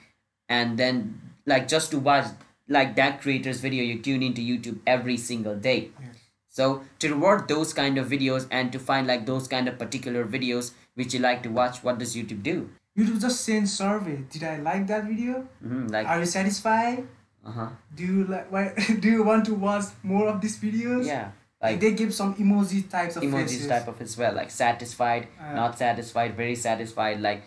And 0.47 0.77
then 0.77 1.21
like 1.45 1.67
just 1.67 1.91
to 1.91 1.99
watch 1.99 2.25
like 2.67 2.95
that 2.95 3.21
creator's 3.21 3.59
video 3.59 3.83
you 3.83 3.99
tune 3.99 4.23
into 4.23 4.41
youtube 4.41 4.79
every 4.85 5.17
single 5.17 5.55
day. 5.55 5.91
Yes. 5.99 6.15
so 6.49 6.83
to 6.99 7.09
reward 7.09 7.47
those 7.47 7.73
kind 7.73 7.97
of 7.97 8.07
videos 8.07 8.47
and 8.51 8.71
to 8.71 8.79
find 8.79 9.07
like 9.07 9.25
those 9.25 9.47
kind 9.47 9.67
of 9.67 9.77
particular 9.77 10.25
videos 10.25 10.71
which 10.95 11.13
you 11.13 11.19
like 11.19 11.43
to 11.43 11.49
watch 11.49 11.83
what 11.83 11.99
does 11.99 12.15
youtube 12.15 12.43
do? 12.43 12.69
Youtube 12.97 13.19
just 13.19 13.41
send 13.41 13.67
survey. 13.69 14.23
Did 14.29 14.43
i 14.43 14.57
like 14.57 14.87
that 14.87 15.05
video? 15.05 15.47
Hmm 15.61 15.87
like 15.87 16.07
are 16.07 16.19
you 16.19 16.25
satisfied? 16.25 17.07
Uh-huh. 17.45 17.69
Do 17.95 18.03
you 18.03 18.23
like 18.25 18.51
why 18.57 18.73
do 18.99 19.09
you 19.09 19.23
want 19.23 19.45
to 19.45 19.55
watch 19.55 19.85
more 20.03 20.27
of 20.27 20.39
these 20.41 20.59
videos? 20.59 21.05
Yeah 21.07 21.31
like 21.65 21.79
they 21.83 21.91
give 22.03 22.13
some 22.19 22.31
emoji 22.45 22.79
types 22.95 23.15
of 23.17 23.23
emojis 23.27 23.53
faces. 23.55 23.67
type 23.73 23.87
of 23.93 24.01
as 24.07 24.17
well 24.23 24.33
like 24.39 24.51
satisfied 24.61 25.27
Uh, 25.41 25.53
not 25.59 25.77
satisfied 25.83 26.35
very 26.41 26.55
satisfied 26.63 27.21
like 27.27 27.43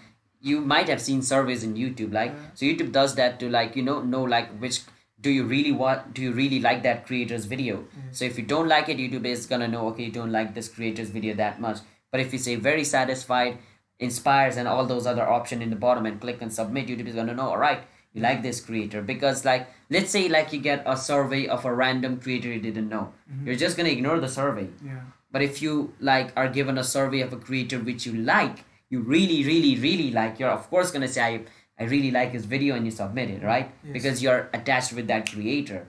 you 0.50 0.60
might 0.74 0.88
have 0.94 1.00
seen 1.08 1.22
surveys 1.32 1.62
in 1.68 1.74
youtube 1.82 2.12
like 2.20 2.32
Uh. 2.32 2.46
so 2.54 2.66
youtube 2.70 2.92
does 3.00 3.14
that 3.20 3.38
to 3.42 3.48
like 3.58 3.76
you 3.80 3.84
know 3.90 3.98
know 4.14 4.22
like 4.36 4.50
which 4.66 4.80
do 5.26 5.30
you 5.36 5.44
really 5.52 5.72
want 5.82 6.12
do 6.16 6.22
you 6.26 6.32
really 6.40 6.60
like 6.66 6.82
that 6.88 7.04
creator's 7.06 7.46
video 7.52 7.78
so 8.18 8.24
if 8.32 8.36
you 8.40 8.44
don't 8.52 8.68
like 8.72 8.88
it 8.94 8.98
youtube 9.04 9.24
is 9.30 9.46
gonna 9.52 9.70
know 9.76 9.86
okay 9.92 10.04
you 10.10 10.12
don't 10.18 10.30
like 10.40 10.52
this 10.58 10.68
creator's 10.76 11.10
video 11.16 11.34
that 11.40 11.60
much 11.64 11.78
but 12.12 12.20
if 12.26 12.32
you 12.36 12.38
say 12.44 12.54
very 12.68 12.84
satisfied 12.90 13.58
inspires 13.98 14.56
and 14.56 14.68
all 14.68 14.86
those 14.86 15.06
other 15.12 15.26
option 15.28 15.60
in 15.60 15.70
the 15.70 15.76
bottom 15.86 16.06
and 16.06 16.20
click 16.20 16.40
and 16.40 16.52
submit 16.52 16.86
youtube 16.86 17.08
is 17.08 17.16
gonna 17.20 17.34
know 17.34 17.48
all 17.54 17.58
right 17.58 17.80
you 18.18 18.24
like 18.26 18.38
mm-hmm. 18.38 18.48
this 18.48 18.60
creator 18.60 19.02
because 19.02 19.44
like 19.44 19.68
let's 19.90 20.10
say 20.10 20.28
like 20.28 20.52
you 20.52 20.60
get 20.60 20.82
a 20.94 20.96
survey 20.96 21.46
of 21.46 21.64
a 21.64 21.72
random 21.84 22.18
creator 22.20 22.48
you 22.48 22.60
didn't 22.60 22.88
know 22.88 23.12
mm-hmm. 23.30 23.46
you're 23.46 23.62
just 23.66 23.76
gonna 23.76 23.88
ignore 23.88 24.20
the 24.20 24.28
survey 24.28 24.68
yeah 24.84 25.00
but 25.30 25.42
if 25.42 25.60
you 25.60 25.94
like 26.00 26.32
are 26.36 26.48
given 26.48 26.78
a 26.78 26.84
survey 26.84 27.20
of 27.20 27.32
a 27.32 27.36
creator 27.36 27.78
which 27.78 28.06
you 28.06 28.12
like, 28.12 28.64
you 28.88 29.00
really, 29.00 29.44
really, 29.44 29.76
really 29.76 30.10
like, 30.10 30.38
you're 30.38 30.50
of 30.50 30.68
course 30.70 30.90
gonna 30.90 31.08
say 31.08 31.22
I, 31.22 31.40
I 31.82 31.86
really 31.86 32.10
like 32.10 32.32
his 32.32 32.46
video 32.46 32.74
and 32.74 32.84
you 32.84 32.90
submit 32.90 33.30
it, 33.30 33.42
right? 33.42 33.70
Yes. 33.84 33.92
Because 33.92 34.22
you're 34.22 34.48
attached 34.52 34.92
with 34.92 35.06
that 35.08 35.30
creator. 35.30 35.86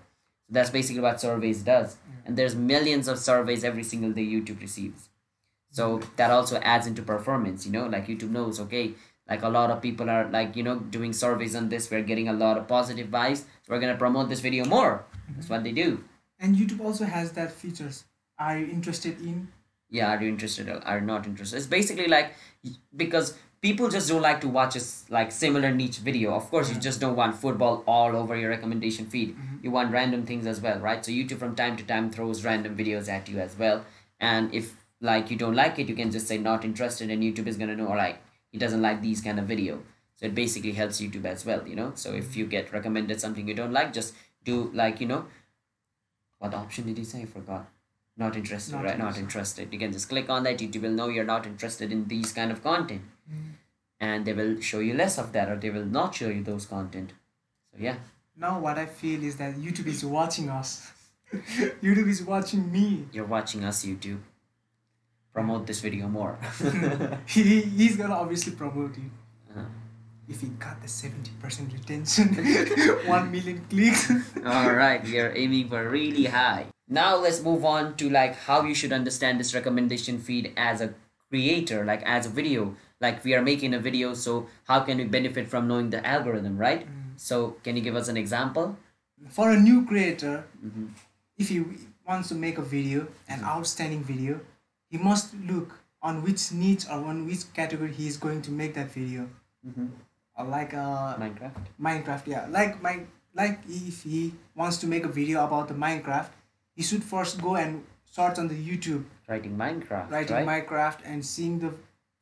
That's 0.50 0.70
basically 0.70 1.02
what 1.02 1.22
surveys 1.22 1.62
does. 1.62 1.98
And 2.26 2.38
there's 2.38 2.56
millions 2.56 3.08
of 3.08 3.18
surveys 3.18 3.64
every 3.64 3.84
single 3.84 4.12
day 4.12 4.26
YouTube 4.26 4.62
receives. 4.62 5.10
So 5.72 6.00
mm-hmm. 6.00 6.10
that 6.18 6.32
also 6.32 6.58
adds 6.60 6.88
into 6.88 7.02
performance, 7.02 7.66
you 7.66 7.72
know, 7.72 7.88
like 7.88 8.08
YouTube 8.08 8.32
knows, 8.32 8.60
okay, 8.60 8.94
like 9.30 9.44
a 9.44 9.50
lot 9.50 9.70
of 9.70 9.82
people 9.82 10.10
are 10.10 10.28
like, 10.30 10.56
you 10.56 10.64
know, 10.64 10.80
doing 10.80 11.14
surveys 11.14 11.56
on 11.56 11.70
this, 11.70 11.90
we're 11.92 12.02
getting 12.02 12.30
a 12.30 12.34
lot 12.34 12.58
of 12.58 12.68
positive 12.68 13.08
vibes, 13.08 13.38
so 13.38 13.70
we're 13.70 13.80
gonna 13.80 13.98
promote 13.98 14.30
this 14.30 14.40
video 14.40 14.66
more. 14.66 15.06
That's 15.30 15.46
mm-hmm. 15.46 15.54
what 15.54 15.64
they 15.64 15.72
do. 15.72 16.04
and 16.40 16.56
youtube 16.56 16.82
also 16.90 17.06
has 17.06 17.32
that 17.34 17.52
features. 17.52 18.06
Are 18.38 18.58
you 18.58 18.68
interested 18.68 19.22
in? 19.22 19.50
Yeah 19.90 20.10
are 20.14 20.22
you 20.22 20.30
interested 20.30 20.70
or 20.70 20.82
are 20.86 21.02
not 21.02 21.28
interested? 21.28 21.58
It's 21.58 21.68
basically 21.68 22.08
like 22.08 22.34
because 22.96 23.38
people 23.62 23.90
just 23.90 24.10
don't 24.10 24.22
like 24.22 24.42
to 24.42 24.48
watch 24.48 24.76
a 24.76 24.82
like 25.10 25.32
similar 25.32 25.72
niche 25.72 25.98
video. 25.98 26.34
Of 26.34 26.50
course 26.50 26.72
you 26.74 26.80
just 26.80 27.02
don't 27.02 27.16
want 27.16 27.36
football 27.36 27.84
all 27.86 28.16
over 28.16 28.38
your 28.38 28.50
recommendation 28.50 29.08
feed. 29.08 29.36
Mm-hmm. 29.36 29.58
You 29.64 29.72
want 29.72 29.92
random 29.92 30.26
things 30.26 30.48
as 30.48 30.62
well 30.62 30.80
right? 30.80 31.04
So 31.06 31.12
youtube 31.12 31.40
from 31.40 31.56
time 31.56 31.78
to 31.78 31.84
time 31.84 32.10
throws 32.10 32.46
random 32.46 32.78
videos 32.78 33.10
at 33.18 33.30
you 33.30 33.40
as 33.40 33.58
well. 33.58 33.86
And 34.20 34.54
if 34.54 34.74
like 35.02 35.30
you 35.32 35.38
don't 35.38 35.56
like 35.56 35.80
it 35.80 35.88
you 35.90 35.96
can 35.96 36.12
just 36.12 36.28
say 36.28 36.38
not 36.38 36.66
interested 36.66 37.10
and 37.10 37.24
youtube 37.24 37.48
is 37.48 37.58
going 37.58 37.70
to 37.70 37.76
know 37.76 37.88
all 37.88 37.96
right 37.96 38.18
he 38.52 38.58
doesn't 38.58 38.82
like 38.82 39.02
these 39.02 39.22
kind 39.22 39.40
of 39.40 39.46
video. 39.46 39.82
So 40.16 40.26
it 40.26 40.36
basically 40.36 40.74
helps 40.74 41.00
youtube 41.00 41.26
as 41.26 41.46
well 41.46 41.68
you 41.68 41.76
know? 41.76 41.94
So 41.96 42.14
if 42.14 42.36
you 42.36 42.46
get 42.46 42.74
recommended 42.74 43.22
something 43.22 43.48
you 43.48 43.54
don't 43.54 43.72
like 43.72 43.94
just 43.94 44.14
do 44.44 44.70
like 44.74 45.00
you 45.00 45.08
know 45.08 45.26
what 46.40 46.54
option 46.54 46.86
did 46.86 46.98
he 46.98 47.04
say? 47.04 47.22
I 47.24 47.26
forgot. 47.26 47.68
Not 48.18 48.36
interested 48.36 48.74
Not 48.74 48.84
right? 48.86 48.98
Not 48.98 49.18
interested. 49.18 49.64
interested. 49.64 49.74
You 49.74 49.80
can 49.80 49.92
just 49.92 50.10
click 50.10 50.30
on 50.30 50.44
that. 50.44 50.58
Youtube 50.60 50.82
will 50.82 50.92
know 50.92 51.10
you're 51.10 51.26
not 51.26 51.46
interested 51.46 51.92
in 51.92 52.08
these 52.08 52.32
kind 52.32 52.52
of 52.52 52.64
content. 52.64 53.02
Mm. 53.32 53.52
And 54.00 54.26
they 54.26 54.34
will 54.34 54.60
show 54.62 54.80
you 54.80 54.94
less 54.94 55.18
of 55.18 55.34
that 55.34 55.50
or 55.50 55.58
they 55.58 55.70
will 55.70 55.86
not 55.86 56.16
show 56.16 56.30
you 56.30 56.44
those 56.44 56.66
content. 56.66 57.12
So 57.72 57.78
yeah. 57.80 57.98
Now 58.38 58.60
what 58.60 58.78
i 58.78 58.86
feel 58.86 59.22
is 59.24 59.36
that 59.38 59.56
youtube 59.56 59.88
is 59.88 60.06
watching 60.06 60.50
us. 60.50 60.92
Youtube 61.84 62.08
is 62.08 62.24
watching 62.24 62.72
me. 62.72 63.06
You're 63.12 63.26
watching 63.26 63.64
us 63.64 63.86
youtube 63.86 64.20
promote 65.40 65.66
this 65.68 65.80
video 65.88 66.08
more. 66.08 66.34
He, 67.34 67.62
he's 67.80 67.96
gonna 67.96 68.16
obviously 68.24 68.54
promote 68.54 68.96
it. 68.98 69.12
Uh-huh. 69.52 69.66
if 70.34 70.42
he 70.42 70.48
got 70.66 70.78
the 70.86 70.88
70% 70.88 71.74
retention 71.74 72.28
1 73.08 73.32
million 73.36 73.58
clicks. 73.70 74.12
All 74.46 74.72
right 74.74 75.02
you're 75.14 75.34
aiming 75.36 75.70
for 75.70 75.82
really 75.90 76.26
high. 76.26 76.66
Now 76.88 77.12
let's 77.26 77.42
move 77.48 77.66
on 77.66 77.96
to 78.02 78.10
like 78.10 78.36
how 78.48 78.60
you 78.70 78.76
should 78.80 78.94
understand 79.00 79.40
this 79.40 79.54
recommendation 79.58 80.20
feed 80.28 80.52
as 80.70 80.82
a 80.82 80.94
creator 81.30 81.80
like 81.92 82.04
as 82.18 82.26
a 82.30 82.30
video. 82.42 82.76
Like 83.02 83.24
we 83.26 83.34
are 83.38 83.42
making 83.52 83.74
a 83.74 83.80
video 83.90 84.14
so 84.26 84.34
how 84.70 84.80
can 84.88 84.98
we 85.02 85.06
benefit 85.18 85.50
from 85.50 85.68
knowing 85.72 85.90
the 85.96 86.02
algorithm 86.16 86.58
right? 86.68 86.86
So 87.30 87.58
can 87.64 87.76
you 87.78 87.82
give 87.88 87.96
us 88.02 88.08
an 88.14 88.18
example? 88.24 88.78
For 89.38 89.48
a 89.52 89.60
new 89.68 89.80
creator 89.92 90.36
Mhm. 90.66 90.86
if 91.38 91.50
he 91.50 91.60
wants 92.08 92.30
to 92.30 92.36
make 92.46 92.58
a 92.66 92.68
video 92.78 93.08
an 93.34 93.42
outstanding 93.56 94.04
video 94.14 94.40
he 94.90 94.98
must 94.98 95.34
look 95.52 95.80
on 96.02 96.24
which 96.24 96.52
niche 96.52 96.86
or 96.88 97.00
on 97.12 97.26
which 97.28 97.52
category 97.54 97.92
he 97.94 98.08
is 98.08 98.18
going 98.18 98.42
to 98.42 98.52
make 98.52 98.74
that 98.74 98.92
video. 98.92 99.28
Mhm. 99.68 99.90
or 100.38 100.46
like 100.46 100.74
uh 100.74 101.16
minecraft? 101.22 101.58
Minecraft 101.88 102.28
yeah. 102.34 102.46
Like 102.50 102.82
my 102.82 102.94
like 103.36 103.60
if 103.68 104.04
he 104.04 104.34
wants 104.56 104.78
to 104.84 104.88
make 104.88 105.04
a 105.06 105.10
video 105.20 105.44
about 105.46 105.68
the 105.68 105.74
minecraft 105.74 106.30
he 106.76 106.84
should 106.90 107.04
first 107.04 107.42
go 107.42 107.56
and 107.56 107.84
search 108.06 108.38
on 108.40 108.48
the 108.48 108.56
youtube. 108.70 109.04
Writing 109.28 109.58
minecraft 109.58 110.10
writing 110.12 110.36
right? 110.38 110.48
Minecraft 110.54 111.00
and 111.04 111.26
seeing 111.26 111.60
the 111.60 111.74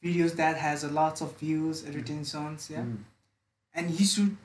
videos 0.03 0.35
that 0.41 0.57
has 0.57 0.83
a 0.83 0.89
lots 0.89 1.21
of 1.21 1.37
views 1.43 1.83
retentions 1.99 2.69
yeah. 2.71 2.81
Mm. 2.81 2.97
and 3.75 3.89
he 3.91 4.03
should 4.03 4.35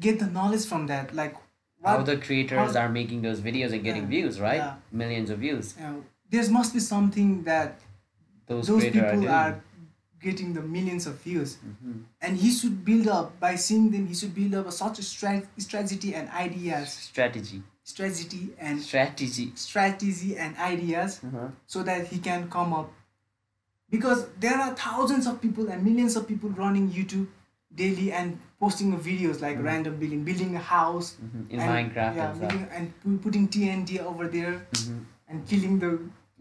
get 0.00 0.18
the 0.18 0.26
knowledge 0.26 0.66
from 0.66 0.86
that 0.88 1.14
like 1.14 1.36
how 1.84 2.02
the 2.02 2.16
creators 2.16 2.74
how- 2.74 2.80
are 2.82 2.88
making 2.88 3.22
those 3.22 3.40
videos 3.40 3.72
and 3.72 3.84
getting 3.84 4.02
Yeah, 4.04 4.08
views 4.16 4.40
right? 4.40 4.56
Yeah. 4.64 4.74
millions 4.90 5.30
of 5.30 5.38
views. 5.38 5.76
Know, 5.78 6.02
there 6.34 6.50
must 6.50 6.74
be 6.74 6.80
something 6.80 7.44
that 7.44 7.80
those, 8.46 8.66
those 8.66 8.84
people 8.84 9.28
are, 9.28 9.52
getting 10.24 10.54
the 10.56 10.62
millions 10.74 11.06
of 11.08 11.14
views 11.22 11.50
Mhm. 11.62 11.96
and 12.24 12.38
he 12.42 12.50
should 12.58 12.76
build 12.90 13.08
up 13.14 13.26
by 13.40 13.50
seeing 13.64 13.90
them 13.94 14.06
he 14.12 14.14
should 14.20 14.34
build 14.34 14.54
up 14.58 14.66
a, 14.70 14.72
such 14.72 14.98
a 15.02 15.02
strat- 15.02 15.48
strategy 15.64 16.14
and 16.20 16.30
ideas 16.44 16.88
strategy 17.08 17.58
strategy 17.90 18.44
and 18.58 18.80
strategy 18.86 19.46
strategy 19.64 20.30
and 20.44 20.56
ideas 20.68 21.20
uh-huh. 21.26 21.48
so 21.74 21.82
that 21.90 22.06
he 22.12 22.18
can 22.28 22.48
come 22.56 22.72
up 22.78 22.88
because 23.90 24.26
there 24.40 24.58
are 24.64 24.72
thousands 24.86 25.26
of 25.26 25.40
people 25.44 25.68
and 25.68 25.84
millions 25.90 26.16
of 26.16 26.26
people 26.32 26.48
running 26.64 26.88
youtube 26.90 27.28
daily 27.82 28.08
and 28.12 28.38
posting 28.58 28.96
videos 29.10 29.40
like 29.46 29.58
Mhm. 29.58 29.64
random 29.70 29.94
building 30.00 30.24
building 30.32 30.52
a 30.56 30.64
house 30.74 31.08
Mhm. 31.20 31.50
in 31.52 31.60
and, 31.60 31.70
minecraft 31.76 32.16
yeah, 32.16 32.30
and 32.30 32.40
making, 32.40 32.66
and 32.76 33.22
putting 33.28 33.48
tnt 33.48 33.98
over 34.12 34.26
there 34.36 34.54
Mhm. 34.72 35.00
and 35.28 35.46
killing 35.52 35.78
the 35.86 35.92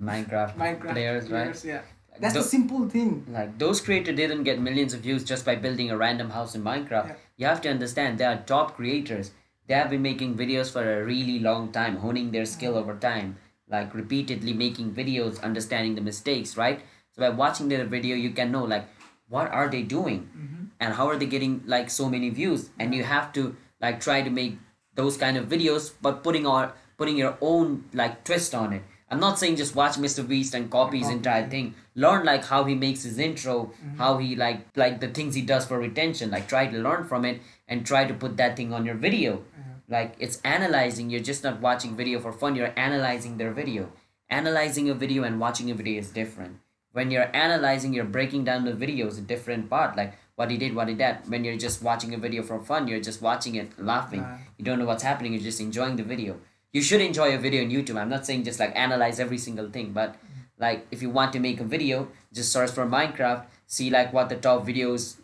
minecraft, 0.02 0.56
minecraft 0.58 0.92
players, 0.92 1.30
right? 1.30 1.64
yeah. 1.66 1.82
That's 2.20 2.36
Tho- 2.36 2.42
a 2.42 2.44
simple 2.44 2.88
thing. 2.90 3.26
like 3.30 3.58
those 3.58 3.82
creators 3.82 4.16
didn't 4.16 4.44
get 4.44 4.60
millions 4.62 4.94
of 4.94 5.02
views 5.02 5.24
just 5.24 5.46
by 5.46 5.56
building 5.56 5.90
a 5.90 5.98
random 5.98 6.30
house 6.30 6.54
in 6.56 6.64
minecraft. 6.64 7.08
Yeah. 7.10 7.16
you 7.38 7.46
have 7.48 7.62
to 7.62 7.70
understand 7.70 8.18
they 8.20 8.26
are 8.26 8.38
top 8.46 8.76
creators. 8.76 9.32
They 9.68 9.74
have 9.74 9.90
been 9.90 10.02
making 10.04 10.36
videos 10.36 10.72
for 10.72 10.84
a 10.84 11.04
really 11.04 11.40
long 11.40 11.72
time 11.72 11.98
honing 11.98 12.32
their 12.32 12.46
skill 12.46 12.76
over 12.78 12.96
time. 12.96 13.38
Like 13.68 13.96
repeatedly 13.96 14.54
making 14.54 14.94
videos 14.94 15.42
understanding 15.42 15.96
the 15.96 16.02
mistakes 16.02 16.56
right? 16.58 16.82
So 17.14 17.22
by 17.22 17.30
watching 17.30 17.70
their 17.70 17.86
video 17.86 18.16
you 18.16 18.30
can 18.32 18.52
know 18.52 18.64
like 18.64 18.86
what 19.30 19.50
are 19.52 19.68
they 19.70 19.82
doing? 19.82 20.30
Mhm. 20.38 20.70
and 20.80 20.94
how 20.96 21.08
are 21.10 21.18
they 21.18 21.26
getting 21.26 21.62
like 21.66 21.90
so 21.90 22.08
many 22.10 22.30
views? 22.30 22.70
And 22.80 22.94
you 22.94 23.04
have 23.04 23.34
to 23.34 23.56
like 23.82 24.00
try 24.02 24.22
to 24.22 24.30
make 24.30 24.58
those 24.96 25.18
kind 25.18 25.38
of 25.38 25.48
videos 25.50 25.92
but 26.02 26.24
putting 26.24 26.46
on 26.46 26.72
putting 26.98 27.18
your 27.18 27.38
own 27.42 27.86
like 27.94 28.24
twist 28.24 28.54
on 28.54 28.74
it 28.74 28.84
i'm 29.14 29.20
not 29.20 29.38
saying 29.38 29.56
just 29.56 29.76
watch 29.76 29.98
mr 30.04 30.28
beast 30.28 30.56
and 30.56 30.72
copy 30.72 31.00
his 31.00 31.10
entire 31.10 31.48
thing. 31.48 31.76
Learn 31.96 32.26
like 32.26 32.46
how 32.46 32.64
he 32.64 32.74
makes 32.74 33.04
his 33.04 33.20
intro 33.20 33.56
mm-hmm. 33.66 33.98
how 33.98 34.18
he 34.18 34.36
like 34.36 34.66
like 34.76 35.00
the 35.00 35.08
things 35.08 35.36
he 35.36 35.44
does 35.44 35.66
for 35.66 35.78
retention. 35.78 36.32
Like 36.32 36.48
try 36.48 36.66
to 36.68 36.78
learn 36.80 37.04
from 37.04 37.26
it 37.26 37.42
and 37.68 37.86
try 37.86 38.06
to 38.06 38.14
put 38.14 38.38
that 38.38 38.58
thing 38.58 38.74
on 38.74 38.86
your 38.86 38.96
video. 38.96 39.44
Yeah. 39.58 39.76
like 39.98 40.16
it's 40.18 40.42
analyzing. 40.44 41.12
You're 41.12 41.28
just 41.32 41.44
not 41.44 41.62
watching 41.62 41.96
video 41.96 42.20
for 42.20 42.34
fun. 42.34 42.56
You're 42.56 42.74
analyzing 42.76 43.38
their 43.38 43.52
video. 43.52 43.92
Analyzing 44.30 44.90
a 44.90 44.96
video 44.96 45.24
and 45.24 45.40
watching 45.40 45.70
a 45.70 45.76
video 45.76 46.00
is 46.00 46.10
different. 46.10 46.58
When 46.92 47.12
you're 47.12 47.30
analyzing 47.36 47.94
you're 47.94 48.14
breaking 48.18 48.46
down 48.46 48.66
the 48.66 48.74
video 48.74 49.08
is 49.08 49.20
a 49.20 49.28
different 49.34 49.70
part. 49.70 49.96
Like 49.96 50.18
what 50.36 50.50
he 50.50 50.58
did 50.58 50.74
what 50.80 50.88
he 50.88 50.96
did 50.96 51.30
when 51.36 51.46
you're 51.46 51.62
just 51.68 51.84
watching 51.84 52.16
a 52.16 52.18
video 52.18 52.42
for 52.42 52.60
fun 52.72 52.88
you're 52.88 53.06
just 53.10 53.22
watching 53.22 53.62
it 53.62 53.78
laughing. 53.92 54.26
You 54.58 54.66
don't 54.66 54.80
know 54.80 54.90
what's 54.92 55.04
happening. 55.12 55.34
You're 55.34 55.50
just 55.52 55.62
enjoying 55.62 55.98
the 56.02 56.10
video 56.16 56.40
you 56.74 56.82
should 56.82 57.02
enjoy 57.02 57.34
a 57.34 57.38
video 57.38 57.64
on 57.64 57.72
youtube. 57.72 58.00
I'm 58.00 58.10
not 58.10 58.26
saying 58.26 58.44
just 58.44 58.60
like 58.60 58.76
analyze 58.76 59.20
every 59.20 59.38
single 59.38 59.70
thing 59.70 59.92
but 59.94 60.16
like 60.60 60.86
if 60.92 61.02
you 61.02 61.10
want 61.10 61.34
to 61.34 61.40
make 61.40 61.60
a 61.60 61.64
video 61.64 62.08
just 62.34 62.52
search 62.52 62.72
for 62.72 62.86
minecraft 62.86 63.46
see 63.66 63.90
like 63.90 64.14
what 64.14 64.30
the 64.30 64.36
top 64.36 64.66
videos 64.66 65.18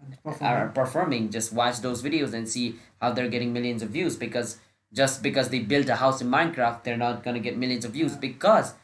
And 0.00 0.16
are 0.24 0.28
performing. 0.32 0.74
performing 0.74 1.30
just 1.30 1.52
watch 1.52 1.78
those 1.80 2.02
videos 2.02 2.32
and 2.32 2.48
see 2.48 2.76
how 3.00 3.12
they're 3.12 3.28
getting 3.28 3.52
millions 3.52 3.82
of 3.82 3.90
views 3.90 4.16
because 4.16 4.58
just 4.92 5.22
because 5.22 5.48
they 5.50 5.58
built 5.58 5.88
a 5.88 5.96
house 5.96 6.20
in 6.20 6.28
minecraft 6.28 6.84
they're 6.84 6.96
not 6.96 7.22
going 7.24 7.34
to 7.34 7.40
get 7.40 7.56
millions 7.56 7.84
of 7.84 7.92
views. 7.92 8.16
Because 8.16 8.74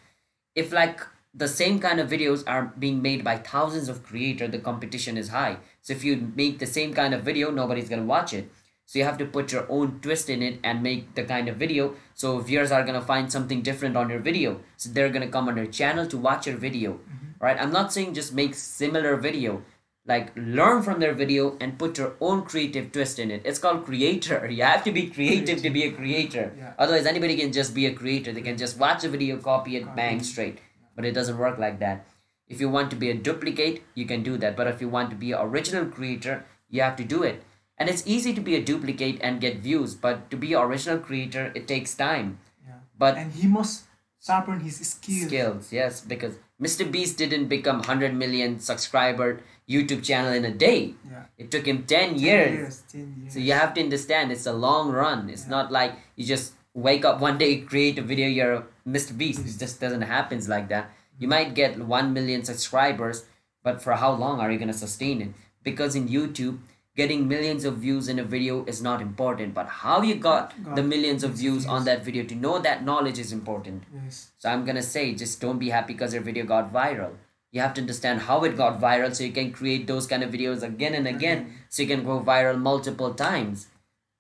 if 0.55 0.73
like 0.73 1.01
the 1.33 1.49
same 1.49 1.79
kind 1.79 2.01
of 2.01 2.09
videos 2.09 2.45
are 2.47 2.73
being 2.79 3.01
made 3.03 3.25
by 3.25 3.37
thousands 3.37 3.89
of 3.89 4.03
creators 4.05 4.51
the 4.51 4.59
competition 4.59 5.17
is 5.17 5.29
high. 5.29 5.57
So 5.83 5.93
if 5.93 6.05
you 6.05 6.33
make 6.35 6.59
the 6.59 6.67
same 6.67 6.95
kind 6.95 7.15
of 7.15 7.23
video 7.23 7.51
nobody's 7.51 7.89
going 7.89 8.03
to 8.03 8.07
watch 8.07 8.33
it 8.33 8.51
so 8.87 8.99
you 8.99 9.05
have 9.05 9.19
to 9.19 9.25
put 9.25 9.51
your 9.51 9.67
own 9.71 10.01
twist 10.01 10.29
in 10.29 10.43
it 10.43 10.61
and 10.63 10.83
make 10.83 11.15
the 11.15 11.25
kind 11.25 11.49
of 11.49 11.57
video. 11.57 11.95
So 12.15 12.39
viewers 12.39 12.71
are 12.71 12.83
going 12.83 13.01
to 13.01 13.07
find 13.07 13.33
something 13.33 13.63
different 13.63 13.97
on 13.97 14.11
your 14.11 14.19
video. 14.19 14.61
So 14.77 14.91
they're 14.91 15.09
going 15.09 15.23
to 15.23 15.33
come 15.33 15.49
on 15.49 15.57
your 15.57 15.67
channel 15.67 16.07
to 16.07 16.19
watch 16.19 16.47
your 16.47 16.57
video 16.57 16.95
mm-hmm. 16.95 17.45
right? 17.45 17.59
I'm 17.59 17.73
not 17.73 17.93
saying 17.93 18.15
just 18.15 18.35
make 18.35 18.55
similar 18.55 19.17
video. 19.17 19.63
Like 20.07 20.33
learn 20.37 20.83
from 20.83 21.01
their 21.01 21.15
video 21.15 21.57
and 21.63 21.79
put 21.79 21.97
your 21.97 22.15
own 22.21 22.43
creative 22.43 22.93
twist 22.93 23.19
in 23.19 23.31
it. 23.31 23.41
It's 23.47 23.59
called 23.59 23.87
creator. 23.87 24.47
You 24.51 24.63
have 24.65 24.85
to 24.85 24.93
be 24.93 25.09
creative 25.09 25.63
to 25.63 25.71
be 25.71 25.85
a 25.85 25.93
creator. 25.93 26.53
Yeah. 26.59 26.75
otherwise 26.79 27.07
anybody 27.07 27.37
can 27.37 27.53
just 27.53 27.75
be 27.75 27.87
a 27.87 27.95
creator. 27.95 28.33
They 28.33 28.43
can 28.43 28.59
just 28.59 28.79
watch 28.79 29.05
a 29.05 29.09
video 29.09 29.39
copy 29.39 29.77
it 29.77 29.85
Copy. 29.85 29.97
bang 29.97 30.23
straight. 30.23 30.59
But 30.95 31.07
it 31.07 31.13
doesn't 31.13 31.39
work 31.39 31.59
like 31.59 31.79
that. 31.79 32.07
If 32.49 32.61
you 32.61 32.69
want 32.69 32.91
to 32.91 32.97
be 32.97 33.09
a 33.09 33.15
duplicate 33.15 33.83
you 33.95 34.05
can 34.05 34.23
do 34.23 34.37
that. 34.37 34.59
But 34.59 34.67
if 34.67 34.83
you 34.83 34.91
want 34.91 35.09
to 35.09 35.17
be 35.17 35.33
an 35.33 35.41
original 35.41 35.87
creator 35.87 36.45
you 36.69 36.83
have 36.83 36.97
to 36.97 37.05
do 37.05 37.23
it 37.23 37.43
and 37.79 37.89
it's 37.89 38.07
easy 38.07 38.33
to 38.35 38.41
be 38.41 38.55
a 38.55 38.63
duplicate 38.63 39.19
and 39.21 39.41
get 39.41 39.59
views 39.59 39.95
but 39.95 40.31
to 40.31 40.37
be 40.37 40.55
original 40.55 40.99
creator 40.99 41.53
it 41.55 41.67
takes 41.69 41.95
time 41.95 42.39
yeah 42.67 42.79
but 42.99 43.17
and 43.17 43.33
he 43.33 43.47
must 43.47 43.85
sharpen 44.25 44.61
his 44.61 44.77
skills 44.77 45.27
skills 45.27 45.73
yes 45.73 46.01
because 46.01 46.37
mr 46.61 46.91
beast 46.91 47.19
didn't 47.19 47.49
become 47.49 47.79
100 47.79 48.15
million 48.15 48.59
subscriber 48.59 49.41
youtube 49.69 50.03
channel 50.03 50.33
in 50.33 50.45
a 50.45 50.53
day 50.53 50.95
yeah 51.11 51.25
it 51.37 51.51
took 51.51 51.67
him 51.67 51.83
10 51.85 52.11
10 52.11 52.19
years 52.19 52.53
years 52.53 52.83
10 52.93 53.15
years 53.21 53.33
so 53.33 53.39
you 53.39 53.53
have 53.53 53.75
to 53.75 53.81
understand 53.81 54.31
it's 54.31 54.47
a 54.47 54.53
long 54.53 54.91
run. 54.91 55.29
It's 55.29 55.45
Yeah. 55.45 55.51
not 55.51 55.73
like 55.73 55.93
you 56.17 56.25
just 56.25 56.53
wake 56.75 57.05
up 57.05 57.21
one 57.21 57.39
day, 57.39 57.61
create 57.61 57.99
a 57.99 58.03
video, 58.03 58.29
you're 58.29 58.67
Mr. 58.87 59.17
Beast. 59.17 59.41
It 59.41 59.59
just 59.59 59.81
doesn't 59.81 60.03
happen 60.03 60.41
like 60.49 60.69
that. 60.69 60.91
You 61.19 61.27
mm. 61.27 61.31
might 61.31 61.55
get 61.55 61.79
one 61.79 62.13
million 62.13 62.45
subscribers, 62.45 63.25
but 63.63 63.81
for 63.83 63.95
how 63.95 64.13
long 64.13 64.41
are 64.41 64.51
you 64.51 64.59
gonna 64.59 64.73
sustain 64.87 65.23
it? 65.23 65.31
Because 65.63 65.95
in 65.95 66.09
YouTube, 66.09 66.59
getting 66.97 67.27
millions 67.27 67.65
of 67.65 67.77
views 67.79 68.09
in 68.09 68.19
a 68.19 68.25
video 68.25 68.65
is 68.67 68.81
not 68.81 69.03
important, 69.03 69.53
but 69.55 69.67
how 69.67 70.03
you 70.03 70.15
got, 70.15 70.55
Got 70.65 70.77
the 70.77 70.83
millions 70.83 71.25
of 71.25 71.33
of 71.33 71.37
views 71.39 71.67
on 71.67 71.85
that 71.85 72.05
video 72.05 72.25
to 72.25 72.35
know 72.35 72.59
that 72.61 72.85
knowledge 72.85 73.19
is 73.19 73.33
important. 73.33 73.83
yes 73.95 74.31
So 74.39 74.49
I'm 74.49 74.65
gonna 74.65 74.83
say 74.83 75.15
just 75.15 75.41
don't 75.41 75.59
be 75.59 75.71
happy 75.71 75.93
because 75.95 76.15
your 76.15 76.23
video 76.23 76.45
got 76.45 76.73
viral. 76.73 77.13
You 77.51 77.61
have 77.61 77.75
to 77.75 77.81
understand 77.81 78.21
how 78.29 78.43
it 78.45 78.57
got 78.57 78.81
viral 78.81 79.15
so 79.15 79.25
you 79.25 79.33
can 79.33 79.53
create 79.53 79.87
those 79.87 80.07
kind 80.07 80.23
of 80.25 80.31
videos 80.31 80.63
again 80.63 80.95
and 80.95 81.07
again 81.07 81.53
so 81.69 81.83
you 81.83 81.89
can 81.89 82.05
go 82.05 82.21
viral 82.21 82.59
multiple 82.59 83.15
times. 83.15 83.67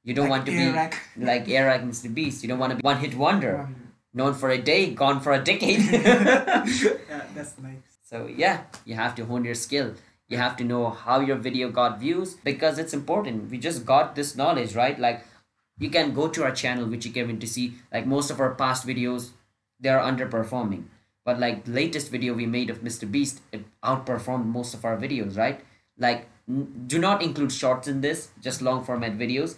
You 0.04 0.14
don't 0.14 0.28
Like 0.28 0.36
want 0.36 0.46
to 0.46 0.52
be 0.52 0.62
Eric. 0.62 0.94
like 1.16 1.48
Eric 1.48 1.82
Mr. 1.82 2.12
Beast. 2.12 2.42
You 2.42 2.48
don't 2.48 2.58
want 2.58 2.70
to 2.72 2.76
be 2.76 2.82
one 2.82 2.98
hit 2.98 3.14
wonder. 3.16 3.58
Um, 3.60 3.76
Known 4.16 4.34
for 4.34 4.50
a 4.50 4.58
day, 4.58 4.94
gone 4.94 5.20
for 5.20 5.32
a 5.32 5.42
decade. 5.42 5.80
yeah 5.92 7.22
that's 7.34 7.58
nice 7.58 7.94
so 8.10 8.26
yeah, 8.44 8.62
you 8.84 8.94
have 8.94 9.14
to 9.16 9.24
hone 9.24 9.44
your 9.44 9.56
skill. 9.56 9.94
You 10.28 10.38
have 10.38 10.56
to 10.56 10.64
know 10.64 10.90
how 10.90 11.20
your 11.20 11.36
video 11.36 11.70
got 11.70 12.00
views 12.00 12.34
because 12.34 12.78
it's 12.78 12.94
important. 12.94 13.50
We 13.50 13.58
just 13.58 13.84
got 13.84 14.14
this 14.14 14.36
knowledge, 14.36 14.74
right? 14.74 14.98
Like 14.98 15.24
you 15.78 15.90
can 15.90 16.14
go 16.14 16.28
to 16.28 16.44
our 16.44 16.52
channel 16.52 16.86
which 16.86 17.04
you 17.04 17.12
came 17.12 17.28
in 17.28 17.38
to 17.40 17.46
see 17.46 17.74
like 17.92 18.06
most 18.06 18.30
of 18.30 18.40
our 18.40 18.54
past 18.54 18.86
videos 18.86 19.30
they're 19.80 19.98
underperforming. 19.98 20.84
But 21.24 21.40
like 21.40 21.66
latest 21.66 22.10
video 22.10 22.34
we 22.34 22.46
made 22.46 22.70
of 22.70 22.80
mr 22.80 23.10
beast 23.10 23.40
it 23.52 23.64
outperformed 23.82 24.46
most 24.46 24.74
of 24.74 24.84
our 24.84 24.96
videos 24.96 25.36
right? 25.36 25.60
Like 25.98 26.28
do 26.86 26.98
not 26.98 27.22
include 27.22 27.52
shorts 27.52 27.88
in 27.88 28.00
this 28.00 28.30
just 28.40 28.62
long 28.62 28.84
format 28.84 29.18
videos. 29.18 29.56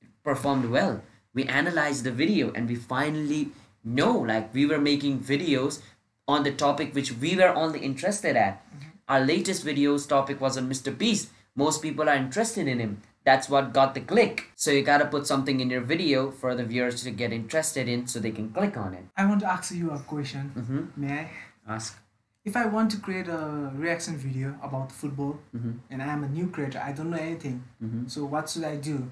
It 0.00 0.08
performed 0.22 0.70
well. 0.70 1.02
We 1.32 1.44
analyzed 1.44 2.04
the 2.04 2.12
video 2.12 2.52
and 2.52 2.68
we 2.68 2.76
finally 2.76 3.48
know 3.82 4.16
like 4.16 4.54
we 4.54 4.66
were 4.66 4.80
making 4.80 5.20
videos 5.20 5.80
on 6.26 6.42
the 6.42 6.52
topic 6.52 6.94
which 6.94 7.12
we 7.12 7.36
were 7.36 7.54
only 7.54 7.80
interested 7.80 8.36
at 8.36 8.64
mm-hmm. 8.70 8.93
Our 9.08 9.20
latest 9.20 9.64
video's 9.64 10.06
topic 10.06 10.40
was 10.40 10.56
on 10.56 10.68
mr 10.68 10.96
beast. 10.96 11.30
Most 11.54 11.82
people 11.82 12.08
are 12.08 12.16
interested 12.16 12.66
in 12.66 12.78
him. 12.80 13.02
That's 13.24 13.48
what 13.48 13.72
got 13.72 13.94
the 13.94 14.00
click. 14.00 14.50
So 14.54 14.70
you 14.70 14.82
gotta 14.82 15.06
put 15.06 15.26
something 15.26 15.60
in 15.60 15.70
your 15.70 15.80
video 15.80 16.30
for 16.30 16.54
the 16.54 16.64
viewers 16.64 17.02
to 17.04 17.10
get 17.10 17.32
interested 17.32 17.88
in 17.88 18.06
so 18.06 18.18
they 18.18 18.32
can 18.32 18.50
click 18.50 18.76
on 18.76 18.94
it. 18.94 19.04
I 19.16 19.24
want 19.26 19.40
to 19.40 19.50
ask 19.50 19.74
you 19.74 19.90
a 19.90 19.98
question. 19.98 20.52
Mm-hmm. 20.56 21.00
may 21.00 21.12
i? 21.20 21.30
Ask. 21.66 21.98
If 22.44 22.56
i 22.56 22.66
want 22.66 22.90
to 22.90 22.98
create 22.98 23.28
a 23.28 23.70
reaction 23.74 24.16
video 24.16 24.54
about 24.62 24.92
football 24.92 25.38
mm-hmm. 25.56 25.72
and 25.90 26.02
i'm 26.02 26.24
a 26.24 26.28
new 26.28 26.48
creator 26.48 26.82
i 26.84 26.92
don't 26.92 27.10
know 27.10 27.16
anything. 27.16 27.64
Mm-hmm. 27.82 28.08
so 28.08 28.24
what 28.24 28.50
should 28.50 28.64
i 28.64 28.76
do? 28.76 29.10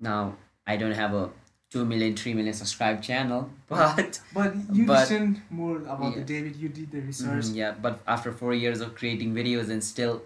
Now 0.00 0.36
i 0.66 0.76
don't 0.76 0.92
have 0.92 1.14
a 1.14 1.30
2 1.70 1.84
million 1.84 2.16
3 2.16 2.34
million 2.34 2.54
subscribed 2.54 3.04
channel 3.04 3.50
but 3.68 4.20
but 4.32 4.54
you 4.72 4.86
But- 4.86 5.00
listen 5.00 5.42
more 5.50 5.76
about 5.78 6.14
the 6.14 6.22
david 6.22 6.56
you 6.56 6.68
did 6.68 6.90
the 6.90 7.00
research 7.00 7.46
Mhm, 7.46 7.56
yeah 7.56 7.72
but 7.86 8.00
after 8.06 8.32
four 8.32 8.54
years 8.54 8.80
of 8.80 8.94
creating 8.94 9.34
videos 9.34 9.68
and 9.70 9.84
still 9.84 10.22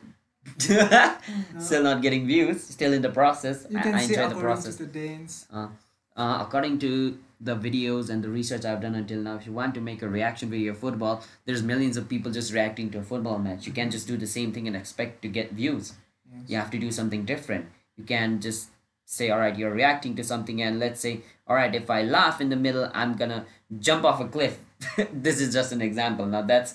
still 0.58 1.82
not 1.82 2.02
getting 2.02 2.26
views 2.26 2.62
still 2.64 2.92
in 2.92 3.02
the 3.02 3.10
process 3.10 3.66
you 3.70 3.78
I, 3.78 3.82
can 3.82 3.94
I 3.94 4.06
say 4.06 4.14
enjoy 4.14 4.28
the 4.34 4.40
process 4.40 4.76
to 4.76 4.86
the 4.86 4.92
danes 4.92 5.46
uh, 5.52 5.68
uh, 6.16 6.38
according 6.46 6.78
to 6.80 7.18
the 7.40 7.56
videos 7.56 8.08
and 8.08 8.22
the 8.22 8.28
research 8.28 8.64
I've 8.64 8.80
done 8.80 8.94
until 8.94 9.18
now, 9.18 9.34
if 9.34 9.46
you 9.46 9.52
want 9.52 9.74
to 9.74 9.80
make 9.80 10.00
a 10.02 10.08
reaction 10.08 10.48
video 10.48 10.72
of 10.72 10.78
football, 10.78 11.24
there's 11.44 11.62
millions 11.62 11.96
of 11.96 12.08
people 12.08 12.30
just 12.30 12.52
reacting 12.52 12.90
to 12.90 12.98
a 12.98 13.02
football 13.02 13.38
match. 13.38 13.66
You 13.66 13.72
can't 13.72 13.90
just 13.90 14.06
do 14.06 14.16
the 14.16 14.28
same 14.28 14.52
thing 14.52 14.68
and 14.68 14.76
expect 14.76 15.22
to 15.22 15.28
get 15.28 15.50
views. 15.52 15.94
Yes. 16.30 16.42
You 16.46 16.56
have 16.58 16.70
to 16.70 16.78
do 16.78 16.92
something 16.92 17.24
different. 17.24 17.66
You 17.96 18.04
can't 18.04 18.40
just 18.40 18.68
say 19.12 19.30
all 19.30 19.38
right 19.38 19.58
you're 19.58 19.78
reacting 19.80 20.14
to 20.16 20.24
something 20.24 20.62
and 20.62 20.78
let's 20.78 21.00
say 21.00 21.20
all 21.46 21.56
right 21.56 21.74
if 21.74 21.90
i 21.90 22.02
laugh 22.02 22.40
in 22.40 22.48
the 22.48 22.56
middle 22.56 22.90
i'm 22.94 23.14
gonna 23.14 23.44
jump 23.78 24.04
off 24.04 24.20
a 24.20 24.28
cliff. 24.28 24.58
This 25.12 25.40
is 25.40 25.52
just 25.52 25.72
an 25.72 25.80
example. 25.80 26.26
Now 26.26 26.42
that's 26.42 26.74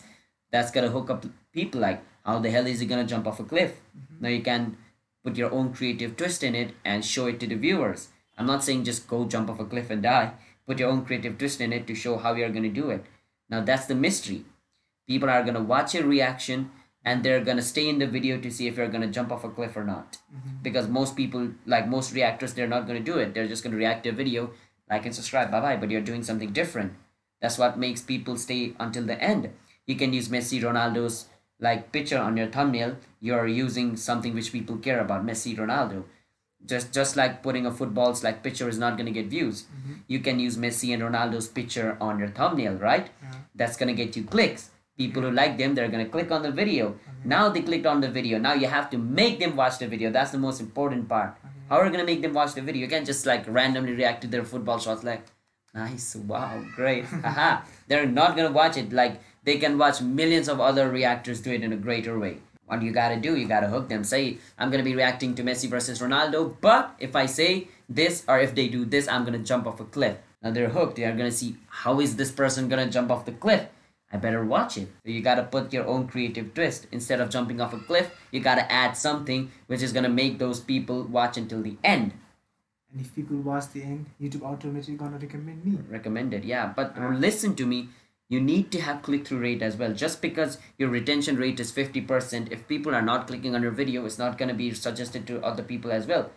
that's 0.52 0.72
gonna 0.72 0.90
hook 0.90 1.10
up 1.10 1.26
people 1.52 1.82
like 1.82 2.04
how 2.26 2.40
the 2.40 2.50
hell 2.50 2.68
is 2.68 2.80
he 2.80 2.86
gonna 2.86 3.06
jump 3.06 3.28
off 3.28 3.40
a 3.40 3.44
cliff? 3.44 3.80
Mm-hmm. 3.98 4.24
now 4.24 4.30
you 4.30 4.42
can 4.42 4.78
put 5.24 5.36
your 5.36 5.52
own 5.52 5.74
creative 5.74 6.16
twist 6.16 6.44
in 6.44 6.56
it 6.56 6.72
and 6.86 7.04
show 7.04 7.28
it 7.28 7.40
to 7.42 7.48
the 7.48 7.56
viewers. 7.56 8.10
I'm 8.38 8.46
not 8.46 8.64
saying 8.64 8.86
just 8.86 9.08
go 9.08 9.26
jump 9.26 9.50
off 9.50 9.60
a 9.60 9.66
cliff 9.66 9.90
and 9.90 10.02
die. 10.02 10.32
Put 10.66 10.80
your 10.80 10.90
own 10.90 11.06
creative 11.06 11.38
twist 11.38 11.60
in 11.60 11.74
it 11.74 11.88
to 11.88 11.96
show 11.96 12.18
how 12.18 12.34
you're 12.34 12.50
gonna 12.58 12.70
do 12.70 12.90
it. 12.90 13.06
Now 13.50 13.62
that's 13.62 13.88
the 13.88 13.96
mystery. 13.96 14.46
People 15.08 15.30
are 15.30 15.44
gonna 15.44 15.64
watch 15.64 15.94
your 15.94 16.06
reaction 16.06 16.72
and 17.08 17.24
they're 17.26 17.44
gonna 17.50 17.66
stay 17.68 17.84
in 17.90 18.00
the 18.04 18.08
video 18.14 18.38
to 18.46 18.50
see 18.56 18.68
if 18.70 18.78
you're 18.78 18.94
gonna 18.96 19.12
jump 19.18 19.32
off 19.36 19.44
a 19.50 19.50
cliff 19.58 19.78
or 19.82 19.84
not. 19.90 20.18
Mm-hmm. 20.36 20.56
because 20.64 20.88
most 20.96 21.16
people 21.18 21.44
like 21.74 21.88
most 21.92 22.14
reactors 22.16 22.54
they're 22.54 22.72
not 22.72 22.88
going 22.88 22.98
to 23.04 23.12
do 23.12 23.18
it. 23.26 23.34
They're 23.34 23.48
just 23.52 23.64
going 23.64 23.76
to 23.76 23.78
react 23.84 24.04
to 24.04 24.10
a 24.10 24.18
video 24.22 24.50
like 24.94 25.06
and 25.06 25.16
subscribe 25.20 25.52
bye 25.54 25.62
bye 25.66 25.78
but 25.84 25.90
you're 25.94 26.08
doing 26.10 26.24
something 26.30 26.52
different. 26.60 26.94
That's 27.42 27.58
what 27.62 27.80
makes 27.84 28.02
people 28.12 28.36
stay 28.44 28.74
until 28.86 29.06
the 29.12 29.18
end. 29.32 29.50
You 29.92 29.96
can 30.02 30.12
use 30.20 30.28
messi 30.36 30.60
ronaldo's 30.66 31.18
like 31.68 31.92
picture 31.98 32.20
on 32.28 32.36
your 32.42 32.48
thumbnail. 32.58 32.98
You're 33.30 33.48
using 33.48 33.96
something 33.96 34.34
which 34.40 34.52
people 34.52 34.78
care 34.90 35.00
about 35.06 35.26
messi 35.32 35.58
ronaldo. 35.64 36.04
Just 36.74 36.94
just 37.00 37.16
like 37.24 37.42
putting 37.48 37.66
a 37.72 37.72
football's 37.82 38.24
like 38.30 38.44
picture 38.48 38.68
is 38.76 38.80
not 38.86 38.98
going 38.98 39.12
to 39.12 39.18
get 39.22 39.36
views. 39.38 39.66
You 40.14 40.20
can 40.30 40.42
use 40.48 40.58
messi 40.66 40.94
and 40.94 41.04
ronaldo's 41.08 41.48
picture 41.60 41.92
on 42.10 42.20
your 42.20 42.34
thumbnail 42.42 42.76
right? 42.90 43.08
Yeah. 43.24 43.36
that's 43.56 43.78
going 43.84 43.96
to 43.96 44.04
get 44.04 44.18
you 44.18 44.24
clicks 44.36 44.72
people 44.98 45.22
who 45.22 45.32
like 45.32 45.58
them 45.58 45.76
they're 45.76 45.88
going 45.88 46.04
to 46.04 46.12
click 46.12 46.32
on 46.32 46.42
the 46.42 46.52
video. 46.52 46.90
Mm-hmm. 46.90 47.30
Now 47.30 47.50
they 47.50 47.62
clicked 47.62 47.86
on 47.86 48.02
the 48.02 48.10
video. 48.10 48.40
Now 48.40 48.54
you 48.54 48.68
have 48.68 48.90
to 48.90 48.98
make 48.98 49.40
them 49.40 49.56
watch 49.56 49.78
the 49.78 49.88
video. 49.88 50.12
That's 50.12 50.32
the 50.32 50.38
most 50.38 50.60
important 50.60 51.08
part. 51.08 51.36
Mm-hmm. 51.38 51.48
How 51.70 51.78
are 51.78 51.86
you 51.86 51.92
going 51.92 52.06
to 52.06 52.12
make 52.12 52.22
them 52.22 52.34
watch 52.34 52.54
the 52.54 52.62
video? 52.62 52.82
You 52.82 52.88
can't 52.88 53.06
just 53.06 53.26
like 53.26 53.46
randomly 53.48 53.94
react 53.94 54.22
to 54.22 54.28
their 54.28 54.44
football 54.44 54.80
shots 54.80 55.04
like 55.04 55.26
nice 55.74 56.16
wow 56.16 56.64
great 56.76 57.06
haha. 57.06 57.62
They're 57.88 58.08
not 58.08 58.36
going 58.36 58.48
to 58.48 58.54
watch 58.54 58.78
it. 58.78 58.92
Like 58.92 59.22
they 59.44 59.58
can 59.58 59.78
watch 59.78 60.02
millions 60.02 60.50
of 60.50 60.60
other 60.60 60.90
reactors 60.90 61.42
do 61.42 61.52
it 61.52 61.64
in 61.64 61.72
a 61.74 61.78
greater 61.78 62.18
way. 62.18 62.40
What 62.66 62.82
you 62.82 62.92
got 62.92 63.10
to 63.10 63.16
do 63.16 63.36
you 63.38 63.48
got 63.48 63.62
to 63.62 63.68
hook 63.68 63.88
them. 63.90 64.04
Say 64.04 64.40
i'm 64.58 64.70
going 64.72 64.84
to 64.84 64.90
be 64.90 64.96
reacting 64.96 65.36
to 65.36 65.44
messi 65.44 65.70
versus 65.70 66.00
ronaldo 66.00 66.56
but 66.60 66.96
if 67.00 67.16
i 67.16 67.26
say 67.26 67.70
this 67.88 68.26
or 68.28 68.40
if 68.40 68.56
they 68.56 68.68
do 68.68 68.84
this 68.84 69.08
i'm 69.08 69.24
going 69.24 69.40
to 69.40 69.46
jump 69.46 69.68
off 69.68 69.80
a 69.80 69.86
cliff. 69.86 70.18
Now 70.44 70.52
they're 70.52 70.70
hooked. 70.70 70.98
They 70.98 71.04
are 71.04 71.14
going 71.14 71.30
to 71.30 71.36
see 71.36 71.56
how 71.68 72.00
is 72.00 72.16
this 72.16 72.32
person 72.32 72.70
going 72.70 72.86
to 72.86 72.92
jump 72.92 73.10
off 73.10 73.26
the 73.26 73.32
cliff 73.32 73.68
I 74.12 74.18
better 74.18 74.46
watch 74.46 74.78
it. 74.78 74.88
So 75.04 75.12
you 75.12 75.22
gotta 75.22 75.44
put 75.44 75.74
your 75.74 75.86
own 75.86 76.08
creative 76.08 76.54
twist. 76.54 76.88
Instead 76.92 77.20
of 77.20 77.30
jumping 77.30 77.60
off 77.60 77.74
a 77.74 77.78
cliff, 77.80 78.16
you 78.32 78.40
gotta 78.40 78.72
add 78.72 78.96
something 78.96 79.52
which 79.68 79.82
is 79.82 79.92
gonna 79.92 80.10
make 80.10 80.40
those 80.40 80.60
people 80.60 81.04
watch 81.04 81.38
until 81.38 81.62
the 81.62 81.78
end. 81.84 82.14
And 82.92 83.02
if 83.02 83.14
people 83.14 83.38
watch 83.38 83.72
the 83.74 83.84
end, 83.84 84.06
YouTube 84.22 84.44
automatically 84.44 84.96
gonna 84.96 85.18
recommend 85.18 85.66
me. 85.66 85.78
Recommended, 85.90 86.46
yeah. 86.46 86.72
But 86.74 86.94
Ah. 86.98 87.10
listen 87.10 87.54
to 87.56 87.66
me, 87.66 87.90
you 88.30 88.40
need 88.40 88.72
to 88.72 88.82
have 88.82 89.02
click 89.02 89.28
through 89.28 89.40
rate 89.40 89.62
as 89.62 89.76
well. 89.76 89.94
Just 89.94 90.22
because 90.22 90.58
your 90.78 90.90
retention 90.90 91.36
rate 91.36 91.60
is 91.60 91.72
50%, 91.72 92.52
if 92.52 92.68
people 92.68 92.96
are 92.96 93.02
not 93.02 93.28
clicking 93.28 93.56
on 93.56 93.62
your 93.62 93.72
video, 93.72 94.06
it's 94.06 94.18
not 94.18 94.38
gonna 94.38 94.54
be 94.54 94.74
suggested 94.74 95.28
to 95.28 95.44
other 95.44 95.64
people 95.64 95.92
as 95.92 96.08
well. 96.08 96.32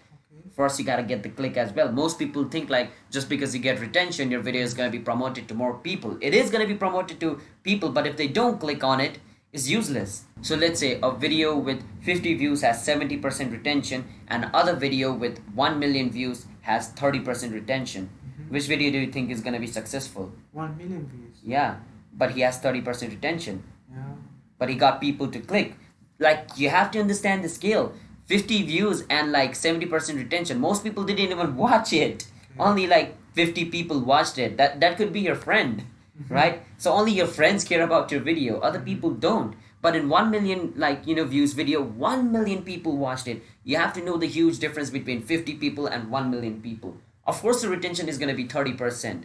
First, 0.61 0.79
you 0.79 0.85
gotta 0.85 1.03
get 1.03 1.23
the 1.23 1.31
click 1.31 1.57
as 1.57 1.73
well. 1.73 1.91
Most 1.91 2.19
people 2.19 2.45
think 2.45 2.69
like 2.69 2.91
just 3.11 3.31
because 3.31 3.55
you 3.55 3.63
get 3.63 3.81
retention, 3.81 4.31
your 4.31 4.43
video 4.43 4.63
is 4.63 4.75
gonna 4.75 4.91
be 4.91 4.99
promoted 4.99 5.49
to 5.49 5.55
more 5.55 5.79
people. 5.79 6.19
It 6.21 6.35
is 6.35 6.51
gonna 6.51 6.67
be 6.67 6.75
promoted 6.75 7.19
to 7.21 7.41
people, 7.63 7.89
but 7.89 8.07
if 8.07 8.19
they 8.19 8.27
don't 8.29 8.61
click 8.61 8.85
on 8.85 9.01
it, 9.01 9.21
it's 9.55 9.71
useless. 9.71 10.25
So 10.43 10.57
let's 10.57 10.79
say 10.79 10.99
a 11.03 11.13
video 11.13 11.57
with 11.57 11.83
50 12.03 12.35
views 12.35 12.61
has 12.61 12.87
70% 12.87 13.53
retention, 13.53 14.05
and 14.29 14.51
other 14.53 14.75
video 14.77 15.15
with 15.15 15.41
1 15.55 15.79
million 15.79 16.11
views 16.11 16.45
has 16.61 16.93
30% 16.93 17.55
retention. 17.55 18.11
Mm-hmm. 18.11 18.53
Which 18.53 18.67
video 18.67 18.93
do 18.93 18.99
you 18.99 19.11
think 19.11 19.31
is 19.31 19.41
gonna 19.41 19.61
be 19.61 19.73
successful? 19.79 20.31
One 20.53 20.77
million 20.77 21.09
views. 21.15 21.39
Yeah, 21.43 21.77
but 22.13 22.33
he 22.33 22.43
has 22.43 22.61
30% 22.61 23.17
retention 23.17 23.63
Yeah. 23.91 24.13
but 24.59 24.69
he 24.69 24.75
got 24.75 25.01
people 25.01 25.29
to 25.39 25.41
click. 25.41 25.75
Like 26.19 26.59
you 26.59 26.69
have 26.69 26.91
to 26.91 27.01
understand 27.01 27.43
the 27.43 27.49
scale. 27.49 27.93
50 28.31 28.63
views 28.63 29.03
and 29.11 29.33
like 29.33 29.55
70% 29.55 30.17
retention. 30.17 30.61
Most 30.61 30.85
people 30.85 31.03
didn't 31.03 31.33
even 31.33 31.57
watch 31.65 31.93
it. 31.93 32.19
Mm-hmm. 32.19 32.61
Only 32.61 32.87
like 32.87 33.17
50 33.35 33.65
people 33.77 33.99
watched 33.99 34.39
it. 34.39 34.57
That 34.57 34.79
that 34.81 34.97
could 34.97 35.13
be 35.13 35.21
your 35.21 35.35
friend, 35.35 35.83
mm-hmm. 35.83 36.35
right? 36.35 36.63
So 36.79 36.93
only 36.93 37.13
your 37.13 37.27
friends 37.27 37.65
care 37.65 37.83
about 37.83 38.13
your 38.13 38.21
video. 38.21 38.61
Other 38.61 38.79
mm-hmm. 38.79 38.93
people 38.93 39.11
don't. 39.11 39.57
But 39.83 39.97
in 39.97 40.09
1 40.09 40.31
million 40.31 40.75
like, 40.77 41.07
you 41.09 41.17
know, 41.17 41.25
views 41.25 41.55
video, 41.55 41.83
1 41.83 42.31
million 42.31 42.63
people 42.63 42.97
watched 42.97 43.27
it. 43.27 43.43
You 43.65 43.79
have 43.79 43.95
to 43.95 44.05
know 44.05 44.17
the 44.17 44.27
huge 44.27 44.59
difference 44.61 44.91
between 44.91 45.23
50 45.23 45.55
people 45.55 45.87
and 45.87 46.11
1 46.11 46.31
million 46.31 46.61
people. 46.61 46.97
Of 47.27 47.41
course 47.41 47.63
the 47.63 47.69
retention 47.69 48.09
is 48.09 48.19
going 48.19 48.29
to 48.29 48.41
be 48.43 48.47
30% 48.47 49.25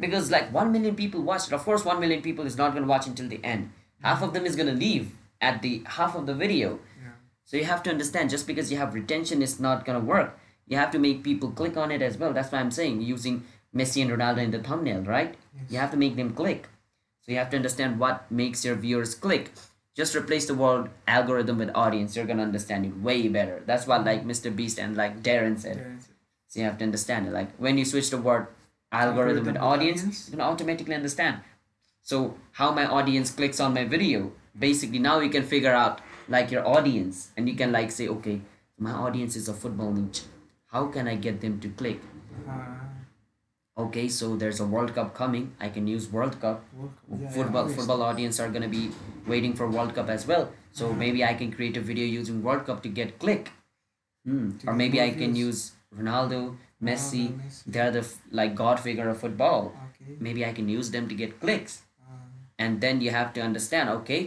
because 0.00 0.30
like 0.30 0.52
1 0.52 0.72
million 0.72 0.96
people 0.96 1.22
watched 1.22 1.48
it 1.48 1.54
of 1.54 1.64
course 1.64 1.84
1 1.84 2.00
million 2.00 2.22
people 2.22 2.46
is 2.46 2.56
not 2.56 2.72
going 2.72 2.82
to 2.82 2.88
watch 2.88 3.06
until 3.06 3.28
the 3.28 3.40
end 3.44 3.70
half 4.02 4.22
of 4.22 4.32
them 4.32 4.46
is 4.46 4.56
going 4.56 4.68
to 4.68 4.74
leave 4.74 5.12
at 5.42 5.60
the 5.60 5.82
half 5.86 6.14
of 6.14 6.26
the 6.26 6.34
video. 6.34 6.78
So 7.44 7.56
you 7.56 7.64
have 7.64 7.82
to 7.82 7.90
understand 7.90 8.30
just 8.30 8.46
because 8.46 8.70
you 8.72 8.78
have 8.78 8.94
retention 8.94 9.42
is 9.42 9.58
not 9.60 9.84
going 9.84 9.98
to 9.98 10.04
work 10.04 10.38
you 10.66 10.76
have 10.76 10.90
to 10.90 10.98
make 10.98 11.22
people 11.22 11.50
click 11.50 11.76
on 11.76 11.90
it 11.90 12.02
as 12.02 12.16
well 12.18 12.32
that's 12.32 12.52
why 12.52 12.58
i'm 12.60 12.70
saying 12.70 13.00
using 13.00 13.42
messi 13.74 14.02
and 14.02 14.10
ronaldo 14.10 14.38
in 14.38 14.50
the 14.50 14.58
thumbnail 14.70 15.02
right 15.02 15.34
Yes. 15.54 15.70
you 15.72 15.78
have 15.78 15.90
to 15.90 15.96
make 15.96 16.16
them 16.16 16.32
click 16.34 16.68
so 17.20 17.32
you 17.32 17.38
have 17.38 17.50
to 17.50 17.56
understand 17.56 17.98
what 17.98 18.30
makes 18.30 18.64
your 18.64 18.74
viewers 18.74 19.14
click 19.14 19.52
just 19.94 20.14
replace 20.16 20.46
the 20.46 20.54
word 20.54 20.88
algorithm 21.06 21.58
with 21.58 21.70
audience 21.74 22.16
you're 22.16 22.24
going 22.30 22.38
to 22.38 22.42
understand 22.50 22.86
it 22.86 22.96
way 23.08 23.28
better 23.28 23.62
that's 23.66 23.86
what 23.86 24.04
like 24.04 24.24
mr 24.24 24.54
beast 24.60 24.78
and 24.78 24.96
like 24.96 25.22
darren 25.22 25.58
said 25.58 25.76
There 25.78 25.94
is- 25.98 26.08
so 26.52 26.60
you 26.60 26.66
have 26.66 26.76
to 26.80 26.84
understand 26.84 27.26
it. 27.26 27.32
Like 27.32 27.50
when 27.56 27.78
you 27.78 27.84
switch 27.86 28.10
the 28.10 28.18
word 28.18 28.46
algorithm 28.92 29.18
Algorithm 29.18 29.44
with 29.46 29.56
audience, 29.56 30.00
audience. 30.02 30.28
you're 30.28 30.36
gonna 30.38 30.50
automatically 30.52 30.94
understand. 30.94 31.38
So 32.02 32.36
how 32.52 32.72
my 32.72 32.84
audience 32.84 33.30
clicks 33.30 33.58
on 33.58 33.72
my 33.72 33.84
video. 33.86 34.32
Basically 34.58 34.98
now 34.98 35.20
you 35.20 35.30
can 35.30 35.44
figure 35.44 35.72
out 35.72 36.02
like 36.28 36.50
your 36.50 36.66
audience 36.66 37.30
and 37.36 37.48
you 37.48 37.54
can 37.54 37.72
like 37.72 37.90
say, 37.90 38.08
okay, 38.08 38.40
my 38.78 38.92
audience 38.92 39.36
is 39.36 39.48
a 39.48 39.54
football 39.54 39.92
niche. 39.92 40.22
How 40.66 40.86
can 40.86 41.06
I 41.08 41.16
get 41.16 41.40
them 41.40 41.60
to 41.60 41.68
click? 41.68 42.00
Uh, 42.48 42.78
Okay, 43.78 44.06
so 44.06 44.36
there's 44.36 44.60
a 44.60 44.66
World 44.66 44.94
Cup 44.94 45.14
coming. 45.14 45.54
I 45.58 45.70
can 45.70 45.86
use 45.86 46.06
World 46.12 46.38
Cup. 46.40 46.62
yeah, 46.78 46.88
yeah, 47.22 47.28
football 47.30 47.62
obviously. 47.62 47.76
football 47.78 48.02
audience 48.02 48.38
are 48.38 48.50
gonna 48.50 48.68
be 48.68 48.90
waiting 49.26 49.54
for 49.54 49.66
World 49.66 49.94
Cup 49.94 50.10
as 50.10 50.26
well. 50.26 50.50
So 50.72 50.88
Uh-huh. 50.88 50.96
maybe 51.02 51.24
I 51.24 51.32
can 51.32 51.50
create 51.50 51.78
a 51.78 51.80
video 51.80 52.04
using 52.04 52.42
World 52.42 52.66
Cup 52.66 52.82
to 52.82 52.90
get 52.90 53.18
click. 53.18 53.50
Hmm. 54.26 54.58
To 54.58 54.68
Or 54.68 54.74
maybe 54.74 55.00
I 55.00 55.10
can 55.22 55.34
use 55.34 55.72
Ronaldo, 55.96 56.56
Messi. 56.82 57.22
Ronaldo, 57.30 57.46
Messi. 57.46 57.62
They're 57.72 57.90
the 57.90 58.00
f- 58.00 58.20
like 58.30 58.54
god 58.54 58.78
figure 58.78 59.08
of 59.08 59.18
football. 59.24 59.72
Okay. 59.88 60.16
Maybe 60.20 60.44
I 60.44 60.52
can 60.52 60.68
use 60.68 60.90
them 60.90 61.08
to 61.08 61.14
get 61.14 61.40
clicks. 61.40 61.80
Uh, 62.02 62.28
And 62.58 62.80
then 62.82 63.00
you 63.00 63.10
have 63.10 63.32
to 63.38 63.40
understand, 63.40 63.88
okay, 64.00 64.20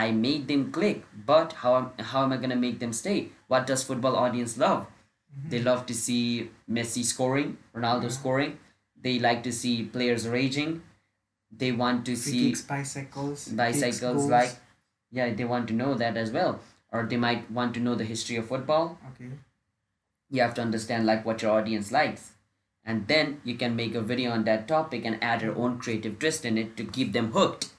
I 0.00 0.10
made 0.12 0.48
them 0.48 0.70
click, 0.72 1.04
but 1.26 1.54
how 1.64 1.76
am, 1.76 1.90
how 2.10 2.24
am 2.24 2.32
I 2.32 2.36
gonna 2.36 2.56
make 2.64 2.78
them 2.80 2.92
stay? 2.92 3.28
What 3.48 3.66
does 3.66 3.84
football 3.84 4.16
audience 4.16 4.58
love? 4.58 4.82
Mm-hmm. 4.82 5.48
They 5.50 5.60
love 5.62 5.86
to 5.86 5.94
see 5.94 6.50
Messi 6.78 7.04
scoring, 7.04 7.56
Ronaldo 7.74 8.10
scoring. 8.10 8.58
They 9.00 9.18
like 9.18 9.42
to 9.44 9.52
see 9.52 9.84
players 9.84 10.28
raging. 10.28 10.82
They 11.64 11.72
want 11.72 12.04
to 12.06 12.16
free 12.16 12.32
see 12.32 12.48
kicks, 12.50 12.62
bicycles, 12.62 13.48
bicycles 13.48 14.26
like 14.26 14.56
yeah 15.12 15.32
they 15.32 15.44
want 15.44 15.68
to 15.68 15.74
know 15.74 15.94
that 15.94 16.16
as 16.16 16.32
well 16.32 16.60
or 16.92 17.04
they 17.04 17.16
might 17.16 17.50
want 17.50 17.74
to 17.74 17.80
know 17.80 17.94
the 17.94 18.04
history 18.04 18.36
of 18.36 18.48
football 18.48 18.98
Okay. 19.10 19.30
you 20.28 20.42
have 20.42 20.54
to 20.54 20.62
understand 20.62 21.06
like 21.06 21.24
what 21.24 21.42
your 21.42 21.52
audience 21.52 21.92
likes 21.92 22.32
and 22.84 23.06
then 23.08 23.40
you 23.44 23.56
can 23.56 23.76
make 23.76 23.94
a 23.94 24.00
video 24.00 24.30
on 24.30 24.44
that 24.44 24.68
topic 24.68 25.04
and 25.04 25.22
add 25.22 25.42
your 25.42 25.56
own 25.56 25.78
creative 25.78 26.18
twist 26.18 26.44
in 26.44 26.56
it 26.56 26.76
to 26.76 26.84
keep 26.84 27.12
them 27.12 27.32
hooked. 27.32 27.70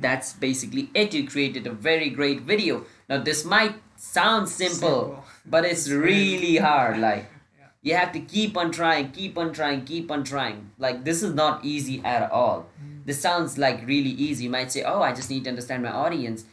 That's 0.00 0.32
basically 0.32 0.90
it 0.94 1.12
you 1.14 1.26
created 1.28 1.66
a 1.66 1.70
very 1.72 2.08
great 2.10 2.40
video 2.42 2.84
now 3.08 3.18
this 3.18 3.44
might 3.44 3.74
sound 3.96 4.48
simple, 4.48 5.00
Simple. 5.00 5.24
but 5.46 5.64
it's 5.64 5.88
really 6.08 6.56
hard 6.56 6.98
like 7.08 7.26
Yeah. 7.58 7.66
you 7.82 7.94
have 7.94 8.12
to 8.12 8.20
keep 8.20 8.56
on 8.56 8.72
trying 8.72 9.10
keep 9.12 9.36
on 9.38 9.52
trying 9.52 9.84
keep 9.84 10.10
on 10.10 10.24
trying 10.24 10.70
like 10.78 11.04
this 11.04 11.22
is 11.22 11.34
not 11.34 11.64
easy 11.64 12.00
at 12.04 12.30
all 12.30 12.66
Mm. 12.82 13.04
this 13.04 13.20
sounds 13.20 13.58
like 13.58 13.86
really 13.86 14.14
easy 14.26 14.44
you 14.44 14.50
might 14.50 14.72
say 14.72 14.82
oh 14.82 15.02
i 15.02 15.12
just 15.12 15.30
need 15.30 15.44
to 15.44 15.50
understand 15.50 15.82
my 15.82 15.90
audience 16.06 16.44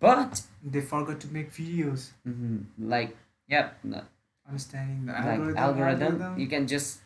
but 0.00 0.42
They 0.64 0.80
forgot 0.80 1.18
to 1.20 1.28
make 1.32 1.50
videos. 1.52 2.10
mhm, 2.26 2.64
like 2.78 3.16
yep 3.48 3.76
no, 3.82 4.02
Understanding 4.48 5.04
the 5.06 5.12
like 5.12 5.40
algorithm. 5.40 5.58
algorithm, 5.58 6.38
you 6.40 6.46
can 6.46 6.66
just 6.66 7.00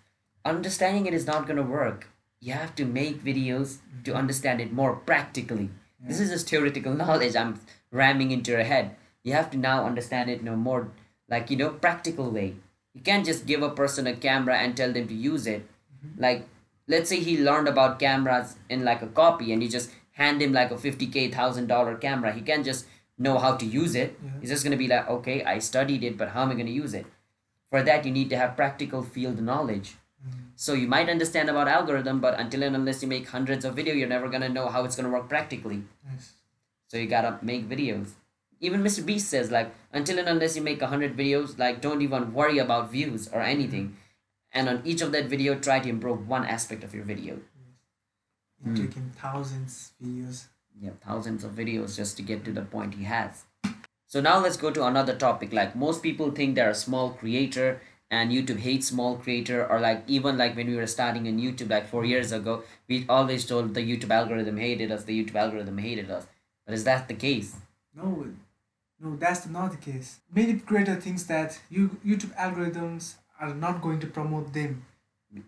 understanding 0.45 1.07
it 1.07 1.15
is 1.15 1.27
not 1.27 1.47
going 1.47 1.57
to 1.57 1.63
work 1.81 2.09
you 2.43 2.53
have 2.53 2.75
to 2.75 2.85
make 2.85 3.25
videos 3.25 3.79
to 4.05 4.15
understand 4.15 4.61
it 4.61 4.73
more 4.73 4.97
practically. 4.97 5.71
This 6.01 6.19
is 6.19 6.31
just 6.31 6.51
theoretical 6.51 6.93
knowledge 7.03 7.37
i'm 7.37 7.61
ramming 7.93 8.33
into 8.33 8.51
your 8.51 8.65
head. 8.65 8.97
You 9.23 9.35
have 9.35 9.51
to 9.53 9.57
now 9.57 9.87
understand 9.87 10.29
it 10.29 10.41
in 10.41 10.49
a 10.49 10.57
more 10.57 10.89
like 11.29 11.51
you 11.51 11.57
know 11.57 11.71
practical 11.71 12.31
way. 12.31 12.57
You 12.95 13.01
can't 13.01 13.25
just 13.25 13.47
give 13.47 13.63
a 13.63 13.71
person 13.71 14.09
a 14.09 14.17
camera 14.17 14.57
and 14.57 14.77
tell 14.77 14.93
them 14.93 15.07
to 15.09 15.15
use 15.15 15.47
it. 15.47 15.69
Like 16.19 16.49
let's 16.89 17.09
say 17.09 17.21
he 17.21 17.39
learned 17.39 17.69
about 17.69 18.01
cameras 18.01 18.57
in 18.69 18.85
like 18.85 19.03
a 19.03 19.07
copy 19.07 19.53
and 19.53 19.63
you 19.63 19.69
just 19.69 19.91
hand 20.23 20.43
him 20.43 20.53
like 20.53 20.73
a 20.73 20.75
50k 20.75 21.33
thousand 21.33 21.69
dollar 21.69 21.95
camera. 21.97 22.33
He 22.33 22.41
can't 22.41 22.65
just 22.65 22.87
know 23.17 23.39
how 23.39 23.57
to 23.57 23.65
use 23.65 23.95
it. 23.95 24.19
Yeah. 24.25 24.31
he's 24.41 24.51
just 24.51 24.65
going 24.65 24.77
to 24.77 24.85
be 24.85 24.89
like 24.89 25.09
okay 25.09 25.45
i 25.45 25.59
studied 25.61 26.03
it 26.03 26.19
but 26.19 26.31
how 26.31 26.43
am 26.43 26.51
i 26.51 26.55
going 26.55 26.67
to 26.67 26.73
use 26.73 26.93
it? 26.93 27.07
For 27.71 27.83
that, 27.83 28.05
you 28.05 28.11
need 28.13 28.29
to 28.31 28.37
have 28.37 28.55
practical 28.55 29.03
field 29.03 29.41
knowledge. 29.41 29.95
So 30.57 30.75
you 30.75 30.87
might 30.87 31.09
understand 31.09 31.49
about 31.49 31.69
algorithm, 31.69 32.21
but 32.21 32.39
until 32.39 32.63
and 32.63 32.77
unless 32.77 33.03
you 33.03 33.09
make 33.09 33.29
hundreds 33.29 33.65
of 33.65 33.75
video, 33.75 33.95
you're 33.95 34.09
never 34.09 34.29
gonna 34.29 34.49
know 34.49 34.69
how 34.69 34.85
it's 34.85 34.95
gonna 34.97 35.09
work 35.09 35.29
practically. 35.29 35.83
Yes. 36.11 36.33
So 36.89 36.97
you 36.99 37.07
gotta 37.07 37.39
make 37.43 37.69
videos. 37.69 38.11
Even 38.61 38.83
Mr. 38.83 39.05
Beast 39.05 39.29
says 39.29 39.51
like 39.51 39.75
until 39.93 40.19
and 40.21 40.29
unless 40.29 40.55
you 40.57 40.63
make 40.63 40.81
a 40.83 40.87
hundred 40.87 41.17
videos, 41.17 41.59
like 41.59 41.81
don't 41.81 42.03
even 42.03 42.33
worry 42.33 42.59
about 42.59 42.93
views 42.93 43.29
or 43.33 43.41
anything. 43.41 43.97
And 44.53 44.69
on 44.69 44.83
each 44.85 45.01
of 45.01 45.13
that 45.13 45.25
video, 45.27 45.59
try 45.59 45.81
to 45.81 45.89
improve 45.89 46.29
one 46.29 46.45
aspect 46.45 46.85
of 46.85 46.95
your 46.95 47.05
video. 47.05 47.41
You're 48.65 48.75
Mm. 48.75 48.87
taking 48.87 49.11
thousands 49.11 49.93
videos. 50.01 50.47
Yeah, 50.81 50.91
thousands 51.05 51.43
of 51.43 51.53
videos 51.53 51.97
just 51.97 52.17
to 52.19 52.23
get 52.23 52.45
to 52.45 52.53
the 52.53 52.63
point 52.63 52.95
he 52.95 53.05
has. 53.05 53.45
So 54.07 54.21
now 54.21 54.39
let's 54.39 54.57
go 54.59 54.71
to 54.71 54.87
another 54.87 55.17
topic. 55.17 55.53
Like 55.53 55.75
most 55.75 56.03
people 56.03 56.31
think 56.31 56.55
they're 56.55 56.71
a 56.71 56.75
small 56.75 57.11
creator 57.11 57.81
and 58.13 58.31
YouTube 58.31 58.59
hates 58.59 58.89
small 58.89 59.17
creator 59.17 59.67
or 59.67 59.81
like 59.81 60.05
even 60.07 60.37
like 60.37 60.55
when 60.55 60.69
we 60.71 60.77
were 60.77 60.87
starting 60.87 61.27
on 61.27 61.39
YouTube 61.39 61.71
like 61.71 61.89
four 61.89 62.05
years 62.05 62.31
ago, 62.31 62.63
we 62.87 63.07
always 63.09 63.47
told 63.47 63.75
the 63.75 63.81
YouTube 63.81 64.11
algorithm 64.11 64.59
hated 64.59 64.93
us, 64.93 65.05
the 65.05 65.19
YouTube 65.19 65.35
algorithm 65.35 65.79
hated 65.79 66.11
us. 66.11 66.27
But 66.67 66.75
is 66.75 66.85
that 66.85 67.09
the 67.09 67.15
case? 67.15 67.57
No, 67.97 68.27
no, 69.01 69.17
that's 69.17 69.47
not 69.47 69.73
the 69.73 69.79
case. 69.79 70.21
Many 70.33 70.59
creator 70.59 70.97
thinks 70.97 71.25
that 71.25 71.59
you 71.71 71.89
YouTube 72.07 72.37
algorithms 72.37 73.15
are 73.41 73.55
not 73.55 73.81
going 73.81 73.99
to 74.01 74.07
promote 74.19 74.53
them 74.53 74.85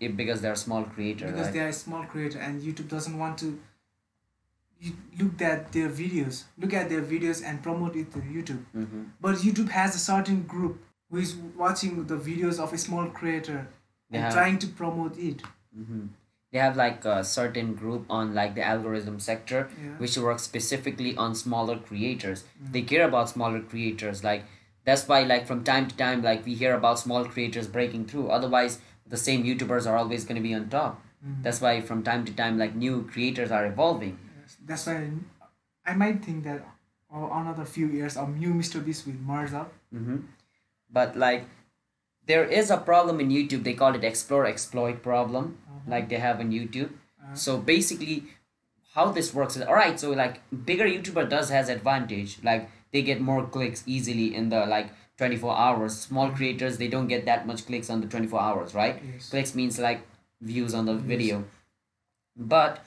It, 0.01 0.17
because 0.17 0.41
they're 0.41 0.57
small 0.57 0.85
creator, 0.85 1.27
because 1.27 1.47
right? 1.47 1.53
they 1.55 1.61
are 1.61 1.69
a 1.69 1.79
small 1.85 2.05
creator 2.05 2.39
and 2.39 2.63
YouTube 2.63 2.89
doesn't 2.89 3.19
want 3.19 3.39
to. 3.39 3.61
Look 5.19 5.41
at 5.41 5.73
their 5.73 5.89
videos, 5.89 6.45
look 6.59 6.75
at 6.75 6.91
their 6.91 7.03
videos 7.03 7.43
and 7.43 7.63
promote 7.63 7.97
it 7.97 8.11
to 8.13 8.19
YouTube. 8.19 8.65
Mm-hmm. 8.77 9.05
But 9.21 9.37
YouTube 9.37 9.71
has 9.71 9.95
a 9.95 9.99
certain 9.99 10.43
group 10.43 10.83
who 11.15 11.21
is 11.21 11.37
watching 11.57 12.05
the 12.07 12.17
videos 12.17 12.59
of 12.59 12.73
a 12.73 12.79
small 12.79 13.07
creator 13.07 13.59
and 14.11 14.23
Yeah. 14.23 14.31
trying 14.31 14.59
to 14.65 14.67
promote 14.81 15.19
it. 15.19 15.43
Mm-hmm. 15.79 16.07
They 16.51 16.59
have 16.59 16.77
like 16.77 17.05
a 17.05 17.23
certain 17.25 17.75
group 17.75 18.11
on 18.17 18.35
like 18.35 18.55
the 18.57 18.65
algorithm 18.73 19.21
sector 19.21 19.61
Yeah. 19.85 19.95
which 20.03 20.19
works 20.27 20.43
specifically 20.51 21.17
on 21.27 21.35
smaller 21.45 21.79
creators. 21.79 22.43
Mm. 22.43 22.73
They 22.73 22.83
care 22.83 23.07
about 23.09 23.31
smaller 23.31 23.61
creators. 23.61 24.25
Like 24.25 24.45
that's 24.91 25.07
why 25.13 25.23
like 25.33 25.47
from 25.53 25.63
time 25.71 25.89
to 25.93 25.97
time 26.03 26.23
like 26.29 26.45
we 26.51 26.55
hear 26.65 26.75
about 26.75 26.99
small 27.05 27.25
creators 27.37 27.73
breaking 27.79 28.07
through. 28.13 28.29
Otherwise 28.41 28.79
the 29.15 29.23
same 29.25 29.45
YouTubers 29.49 29.91
are 29.91 29.97
always 30.03 30.25
gonna 30.31 30.47
be 30.51 30.55
on 30.61 30.69
top. 30.77 31.01
Mm. 31.25 31.43
That's 31.49 31.61
why 31.67 31.75
from 31.81 32.05
time 32.13 32.25
to 32.31 32.39
time 32.43 32.59
like 32.67 32.75
new 32.85 32.95
creators 33.17 33.51
are 33.59 33.67
evolving. 33.73 34.19
Yes, 34.41 34.57
That's 34.73 34.87
why 34.87 35.01
I 35.87 35.95
might 36.05 36.25
think 36.25 36.45
that 36.45 36.63
another 37.43 37.65
few 37.65 37.87
years 37.99 38.17
a 38.17 38.29
new 38.29 38.55
Mr. 38.63 38.85
Beast 38.85 39.07
will 39.07 39.21
merge 39.33 39.53
up. 39.65 39.73
Mm-hmm. 39.95 40.17
But 40.95 41.17
like 41.27 41.45
there 42.27 42.45
is 42.61 42.71
a 42.71 42.79
problem 42.79 43.21
in 43.21 43.29
YouTube. 43.37 43.65
They 43.65 43.75
call 43.75 43.95
it 43.95 44.05
explore 44.05 44.47
exploit 44.47 45.03
problem. 45.03 45.59
Uh-huh. 45.69 45.91
Like 45.97 46.09
they 46.09 46.21
have 46.27 46.41
on 46.41 46.51
YouTube. 46.59 46.91
Uh, 47.23 47.35
So 47.35 47.59
basically, 47.59 48.17
how 48.95 49.07
this 49.19 49.35
works 49.35 49.57
is 49.57 49.63
all 49.69 49.75
right. 49.75 49.99
So 50.01 50.11
like 50.25 50.41
bigger 50.73 50.87
YouTuber 50.95 51.29
does 51.37 51.51
has 51.51 51.69
advantage. 51.69 52.39
Like 52.51 52.71
they 52.93 53.03
get 53.03 53.21
more 53.31 53.45
clicks 53.59 53.83
easily 53.87 54.29
in 54.43 54.49
the 54.55 54.65
like 54.77 54.89
twenty 55.19 55.37
four 55.45 55.57
hours. 55.67 55.99
Small 56.07 56.31
creators 56.39 56.79
they 56.79 56.89
don't 56.97 57.09
get 57.15 57.27
that 57.31 57.47
much 57.53 57.67
clicks 57.67 57.91
on 57.91 58.01
the 58.07 58.07
twenty 58.17 58.27
four 58.35 58.41
hours, 58.41 58.75
right? 58.83 59.03
yes. 59.13 59.31
Clicks 59.31 59.55
means 59.55 59.79
like 59.89 60.07
views 60.41 60.75
on 60.75 60.87
the 60.87 60.95
Views. 60.95 61.09
video. 61.13 61.45
But 62.37 62.85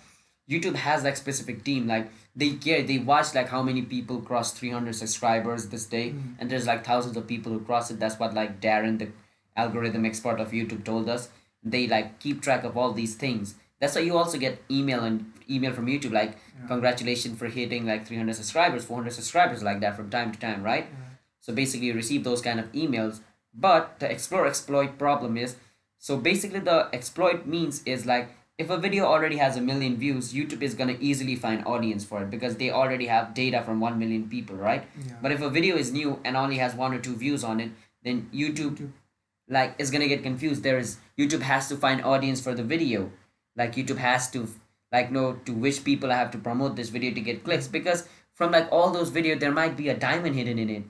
YouTube 0.49 0.75
has 0.75 1.03
like 1.03 1.17
specific 1.17 1.63
team. 1.63 1.87
Like 1.87 2.09
they 2.35 2.51
care. 2.51 2.81
They 2.83 2.97
watch 2.99 3.33
like 3.35 3.49
how 3.49 3.61
many 3.61 3.81
people 3.81 4.21
cross 4.21 4.51
three 4.53 4.69
hundred 4.71 4.95
subscribers 4.95 5.67
this 5.67 5.85
day, 5.85 6.11
Mm. 6.11 6.35
and 6.39 6.49
there's 6.49 6.65
like 6.67 6.85
thousands 6.85 7.17
of 7.17 7.27
people 7.27 7.51
who 7.51 7.59
cross 7.59 7.91
it. 7.91 7.99
That's 7.99 8.17
what 8.19 8.33
like 8.33 8.59
Darren, 8.61 8.99
the 8.99 9.09
algorithm 9.55 10.05
expert 10.05 10.39
of 10.39 10.51
YouTube, 10.51 10.83
told 10.85 11.09
us. 11.09 11.29
They 11.63 11.87
like 11.87 12.19
keep 12.19 12.41
track 12.41 12.63
of 12.63 12.77
all 12.77 12.93
these 12.93 13.15
things. 13.15 13.55
That's 13.79 13.95
why 13.95 14.01
you 14.01 14.17
also 14.17 14.37
get 14.37 14.61
email 14.71 15.03
and 15.03 15.31
email 15.49 15.73
from 15.73 15.87
YouTube 15.87 16.11
like 16.11 16.37
Yeah. 16.59 16.67
congratulations 16.67 17.37
for 17.39 17.47
hitting 17.47 17.85
like 17.85 18.05
300 18.07 18.33
subscribers 18.35 18.83
400 18.85 19.11
subscribers 19.13 19.61
like 19.63 19.79
that 19.81 19.95
from 19.95 20.09
time 20.09 20.31
to 20.33 20.39
time 20.39 20.61
right 20.63 20.87
Yeah. 20.91 21.05
so 21.39 21.53
basically 21.53 21.87
you 21.87 21.93
receive 21.93 22.23
those 22.25 22.41
kind 22.41 22.59
of 22.59 22.71
emails 22.73 23.21
but 23.53 23.99
the 23.99 24.09
explore 24.11 24.45
exploit 24.47 24.97
problem 24.97 25.37
is 25.37 25.55
so 25.99 26.17
basically 26.17 26.59
the 26.59 26.89
exploit 26.91 27.45
means 27.45 27.81
is 27.85 28.05
like 28.05 28.27
if 28.57 28.71
a 28.71 28.77
video 28.77 29.05
already 29.05 29.37
has 29.37 29.55
a 29.55 29.61
million 29.61 29.95
views 29.97 30.33
youtube 30.33 30.61
is 30.61 30.73
going 30.73 30.93
to 30.93 31.03
easily 31.03 31.35
find 31.35 31.65
audience 31.65 32.03
for 32.03 32.23
it 32.23 32.29
because 32.29 32.55
they 32.57 32.69
already 32.71 33.07
have 33.07 33.33
data 33.33 33.61
from 33.63 33.79
1 33.79 33.99
million 33.99 34.27
people 34.29 34.55
right? 34.55 34.85
Yeah. 35.05 35.13
but 35.21 35.31
if 35.31 35.41
a 35.41 35.49
video 35.49 35.75
is 35.75 35.91
new 35.91 36.19
and 36.23 36.35
only 36.35 36.57
has 36.57 36.73
one 36.73 36.93
or 36.93 36.99
two 36.99 37.15
views 37.15 37.43
on 37.43 37.59
it 37.59 37.71
then 38.03 38.29
youtube 38.33 38.77
YouTube. 38.77 38.91
like 39.49 39.75
is 39.77 39.91
gonna 39.91 40.07
get 40.07 40.23
confused. 40.23 40.63
There 40.63 40.77
is 40.77 40.97
youtube 41.17 41.41
has 41.41 41.69
to 41.69 41.75
find 41.77 42.03
audience 42.03 42.41
for 42.41 42.53
the 42.53 42.63
video. 42.63 43.11
Like 43.55 43.75
youtube 43.75 43.97
has 43.97 44.29
to 44.31 44.47
like 44.91 45.11
know 45.11 45.33
to 45.45 45.53
which 45.53 45.83
people 45.83 46.11
i 46.11 46.15
have 46.15 46.31
to 46.31 46.37
promote 46.37 46.75
this 46.75 46.89
video 46.89 47.13
to 47.13 47.21
get 47.21 47.43
clicks 47.43 47.67
because 47.67 48.07
from 48.33 48.51
like 48.51 48.67
all 48.71 48.91
those 48.91 49.11
videos 49.11 49.39
there 49.39 49.51
might 49.51 49.75
be 49.77 49.89
a 49.89 49.97
diamond 49.97 50.35
hidden 50.35 50.59
in 50.59 50.69
it. 50.69 50.83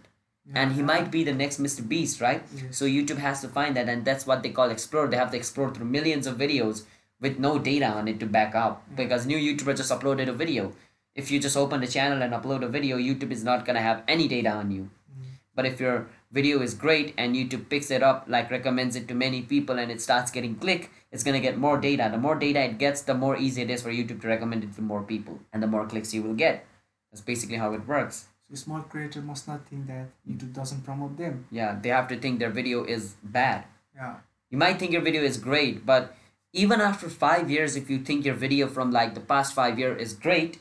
And 0.55 0.71
he 0.71 0.81
might 0.81 1.11
be 1.11 1.25
the 1.25 1.33
next 1.33 1.61
mr 1.61 1.87
beast 1.87 2.21
right? 2.21 2.43
So 2.71 2.85
youtube 2.85 3.17
has 3.17 3.41
to 3.41 3.49
find 3.49 3.75
that 3.75 3.89
and 3.89 4.05
that's 4.05 4.25
what 4.25 4.43
they 4.43 4.49
call 4.49 4.69
explore. 4.69 5.07
They 5.07 5.17
have 5.17 5.31
to 5.31 5.37
explore 5.37 5.73
through 5.73 5.87
millions 5.87 6.27
of 6.27 6.37
videos 6.37 6.83
with 7.19 7.39
no 7.39 7.57
data 7.57 7.85
on 7.85 8.07
it 8.07 8.19
to 8.19 8.25
back 8.25 8.55
up 8.55 8.83
mm. 8.89 8.95
because 8.95 9.25
new 9.25 9.37
youtuber 9.37 9.75
just 9.75 9.91
uploaded 9.91 10.27
a 10.27 10.33
video 10.33 10.73
if 11.15 11.31
you 11.31 11.39
just 11.39 11.57
open 11.57 11.81
the 11.81 11.87
channel 11.87 12.21
and 12.21 12.33
upload 12.33 12.63
a 12.63 12.67
video 12.67 12.97
youtube 12.97 13.31
is 13.31 13.43
not 13.43 13.65
gonna 13.65 13.81
have 13.81 14.03
any 14.07 14.27
data 14.27 14.49
on 14.49 14.71
you 14.71 14.83
mm. 14.83 15.25
but 15.55 15.65
if 15.65 15.79
your 15.79 16.07
video 16.31 16.61
is 16.61 16.73
great 16.73 17.13
and 17.17 17.35
YouTube 17.35 17.69
picks 17.69 17.89
it 17.89 18.03
up, 18.03 18.25
like 18.27 18.51
recommends 18.51 18.95
it 18.95 19.07
to 19.07 19.13
many 19.13 19.41
people 19.41 19.79
and 19.79 19.91
it 19.91 20.01
starts 20.01 20.31
getting 20.31 20.55
click, 20.55 20.91
it's 21.11 21.23
gonna 21.23 21.39
get 21.39 21.57
more 21.57 21.77
data. 21.77 22.09
The 22.11 22.17
more 22.17 22.35
data 22.35 22.59
it 22.61 22.77
gets, 22.77 23.01
the 23.01 23.13
more 23.13 23.37
easy 23.37 23.61
it 23.61 23.69
is 23.69 23.81
for 23.81 23.89
YouTube 23.89 24.21
to 24.21 24.27
recommend 24.27 24.63
it 24.63 24.75
to 24.75 24.81
more 24.81 25.03
people 25.03 25.39
and 25.53 25.63
the 25.63 25.67
more 25.67 25.85
clicks 25.85 26.13
you 26.13 26.21
will 26.21 26.33
get. 26.33 26.65
That's 27.11 27.21
basically 27.21 27.57
how 27.57 27.73
it 27.73 27.87
works. 27.87 28.27
So 28.49 28.55
small 28.55 28.81
creator 28.81 29.21
must 29.21 29.47
not 29.47 29.67
think 29.67 29.87
that 29.87 30.07
YouTube 30.27 30.53
doesn't 30.53 30.83
promote 30.83 31.17
them. 31.17 31.47
Yeah, 31.51 31.77
they 31.81 31.89
have 31.89 32.07
to 32.09 32.17
think 32.17 32.39
their 32.39 32.49
video 32.49 32.83
is 32.83 33.15
bad. 33.23 33.65
Yeah. 33.95 34.15
You 34.49 34.57
might 34.57 34.79
think 34.79 34.91
your 34.91 35.01
video 35.01 35.21
is 35.21 35.37
great, 35.37 35.85
but 35.85 36.15
even 36.53 36.81
after 36.81 37.09
five 37.09 37.49
years, 37.51 37.75
if 37.75 37.89
you 37.89 37.99
think 37.99 38.25
your 38.25 38.35
video 38.35 38.67
from 38.67 38.91
like 38.91 39.13
the 39.13 39.19
past 39.19 39.53
five 39.53 39.77
year 39.77 39.95
is 39.95 40.13
great, 40.13 40.59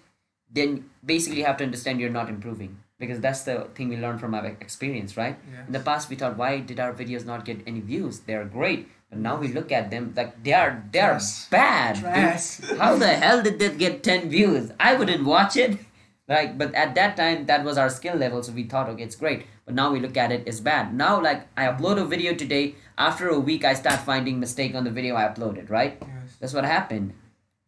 then 0.50 0.90
basically 1.04 1.38
you 1.38 1.44
have 1.44 1.56
to 1.58 1.64
understand 1.64 2.00
you're 2.00 2.10
not 2.10 2.28
improving 2.28 2.78
because 2.98 3.20
that's 3.20 3.42
the 3.42 3.68
thing 3.74 3.88
we 3.88 3.96
learned 3.96 4.20
from 4.20 4.34
our 4.34 4.46
experience, 4.46 5.16
right? 5.16 5.38
Yeah. 5.52 5.66
In 5.66 5.72
the 5.72 5.80
past, 5.80 6.08
we 6.08 6.16
thought, 6.16 6.36
why 6.36 6.60
did 6.60 6.80
our 6.80 6.92
videos 6.92 7.24
not 7.26 7.44
get 7.44 7.60
any 7.66 7.80
views? 7.80 8.20
They're 8.20 8.44
great, 8.44 8.88
but 9.10 9.18
now 9.18 9.36
we 9.36 9.48
look 9.48 9.70
at 9.70 9.90
them 9.90 10.14
like 10.16 10.42
they 10.42 10.52
are 10.52 10.82
they 10.92 11.00
are 11.00 11.18
Trash. 11.18 11.46
bad. 11.46 11.96
Trash. 11.96 12.60
How 12.78 12.96
the 12.96 13.08
hell 13.08 13.42
did 13.42 13.58
that 13.58 13.78
get 13.78 14.02
ten 14.02 14.30
views? 14.30 14.72
I 14.80 14.94
wouldn't 14.94 15.24
watch 15.24 15.56
it. 15.56 15.78
Like, 16.28 16.58
but 16.58 16.74
at 16.74 16.96
that 16.96 17.16
time, 17.16 17.46
that 17.46 17.62
was 17.62 17.78
our 17.78 17.88
skill 17.88 18.16
level, 18.16 18.42
so 18.42 18.50
we 18.50 18.64
thought, 18.64 18.88
okay, 18.88 19.04
it's 19.04 19.14
great. 19.14 19.46
But 19.64 19.76
now 19.76 19.92
we 19.92 20.00
look 20.00 20.16
at 20.16 20.32
it, 20.32 20.42
it's 20.44 20.58
bad. 20.58 20.92
Now, 20.92 21.22
like, 21.22 21.46
I 21.56 21.66
upload 21.66 21.98
a 22.00 22.04
video 22.04 22.34
today. 22.34 22.74
After 22.98 23.28
a 23.28 23.38
week, 23.38 23.64
I 23.64 23.74
start 23.74 24.00
finding 24.00 24.40
mistake 24.40 24.74
on 24.74 24.84
the 24.84 24.90
video 24.90 25.16
I 25.16 25.24
uploaded. 25.24 25.70
Right? 25.70 25.98
Yes. 26.00 26.36
That's 26.40 26.54
what 26.54 26.64
happened. 26.64 27.12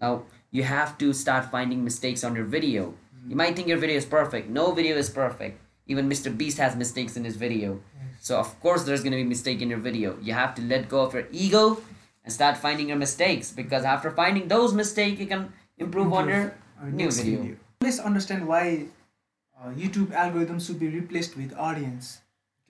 Now 0.00 0.22
you 0.50 0.62
have 0.62 0.96
to 0.98 1.12
start 1.12 1.50
finding 1.50 1.84
mistakes 1.84 2.24
on 2.24 2.34
your 2.34 2.44
video. 2.44 2.94
You 3.26 3.36
might 3.36 3.56
think 3.56 3.68
your 3.68 3.78
video 3.78 3.96
is 3.96 4.06
perfect. 4.06 4.48
No 4.48 4.72
video 4.72 4.96
is 4.96 5.10
perfect. 5.10 5.60
Even 5.86 6.08
Mr. 6.08 6.34
Beast 6.34 6.58
has 6.58 6.76
mistakes 6.76 7.16
in 7.16 7.24
his 7.24 7.36
video. 7.36 7.80
So 8.20 8.38
of 8.38 8.58
course 8.60 8.84
there's 8.84 9.02
gonna 9.02 9.16
be 9.16 9.24
mistake 9.24 9.60
in 9.60 9.70
your 9.70 9.78
video. 9.78 10.18
You 10.22 10.32
have 10.32 10.54
to 10.56 10.62
let 10.62 10.88
go 10.88 11.02
of 11.02 11.14
your 11.14 11.26
ego 11.30 11.80
and 12.24 12.32
start 12.32 12.56
finding 12.56 12.88
your 12.88 12.96
mistakes 12.98 13.52
because 13.52 13.84
after 13.84 14.10
finding 14.10 14.48
those 14.48 14.74
mistakes 14.74 15.20
you 15.20 15.26
can 15.26 15.52
improve, 15.76 16.12
on 16.12 16.28
your 16.28 16.54
Our 16.80 16.90
new 16.90 17.04
next 17.04 17.20
video. 17.20 17.56
Let's 17.80 17.98
understand 17.98 18.46
why 18.46 18.86
uh, 19.58 19.70
YouTube 19.70 20.12
algorithm 20.12 20.58
should 20.60 20.78
be 20.78 20.88
replaced 20.88 21.36
with 21.36 21.54
audience. 21.56 22.20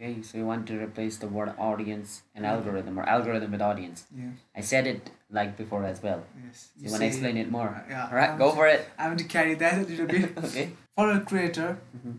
Okay, 0.01 0.23
so 0.23 0.39
you 0.39 0.47
want 0.47 0.67
to 0.69 0.79
replace 0.81 1.17
the 1.17 1.27
word 1.27 1.53
audience 1.59 2.23
and 2.35 2.47
algorithm 2.47 2.99
or 3.01 3.03
algorithm 3.03 3.51
with 3.51 3.61
audience. 3.61 4.05
Yeah. 4.17 4.29
I 4.55 4.61
said 4.61 4.87
it 4.87 5.11
like 5.29 5.57
before 5.57 5.85
as 5.85 6.01
well. 6.03 6.23
Yes. 6.45 6.69
You, 6.79 6.91
want 6.91 7.01
to 7.03 7.07
explain 7.07 7.37
it 7.37 7.51
more? 7.51 7.69
Uh, 7.69 7.91
yeah. 7.91 8.07
Alright, 8.07 8.31
I'm 8.31 8.39
go 8.39 8.51
to- 8.51 8.57
for 8.57 8.69
it. 8.69 8.89
I 8.97 9.09
want 9.09 9.19
to 9.19 9.25
carry 9.25 9.55
that 9.55 9.75
a 9.79 9.83
little 9.83 10.07
bit. 10.07 10.39
okay. 10.45 10.71
For 10.95 11.11
a 11.11 11.21
creator, 11.21 11.79
Mhm. 11.97 12.19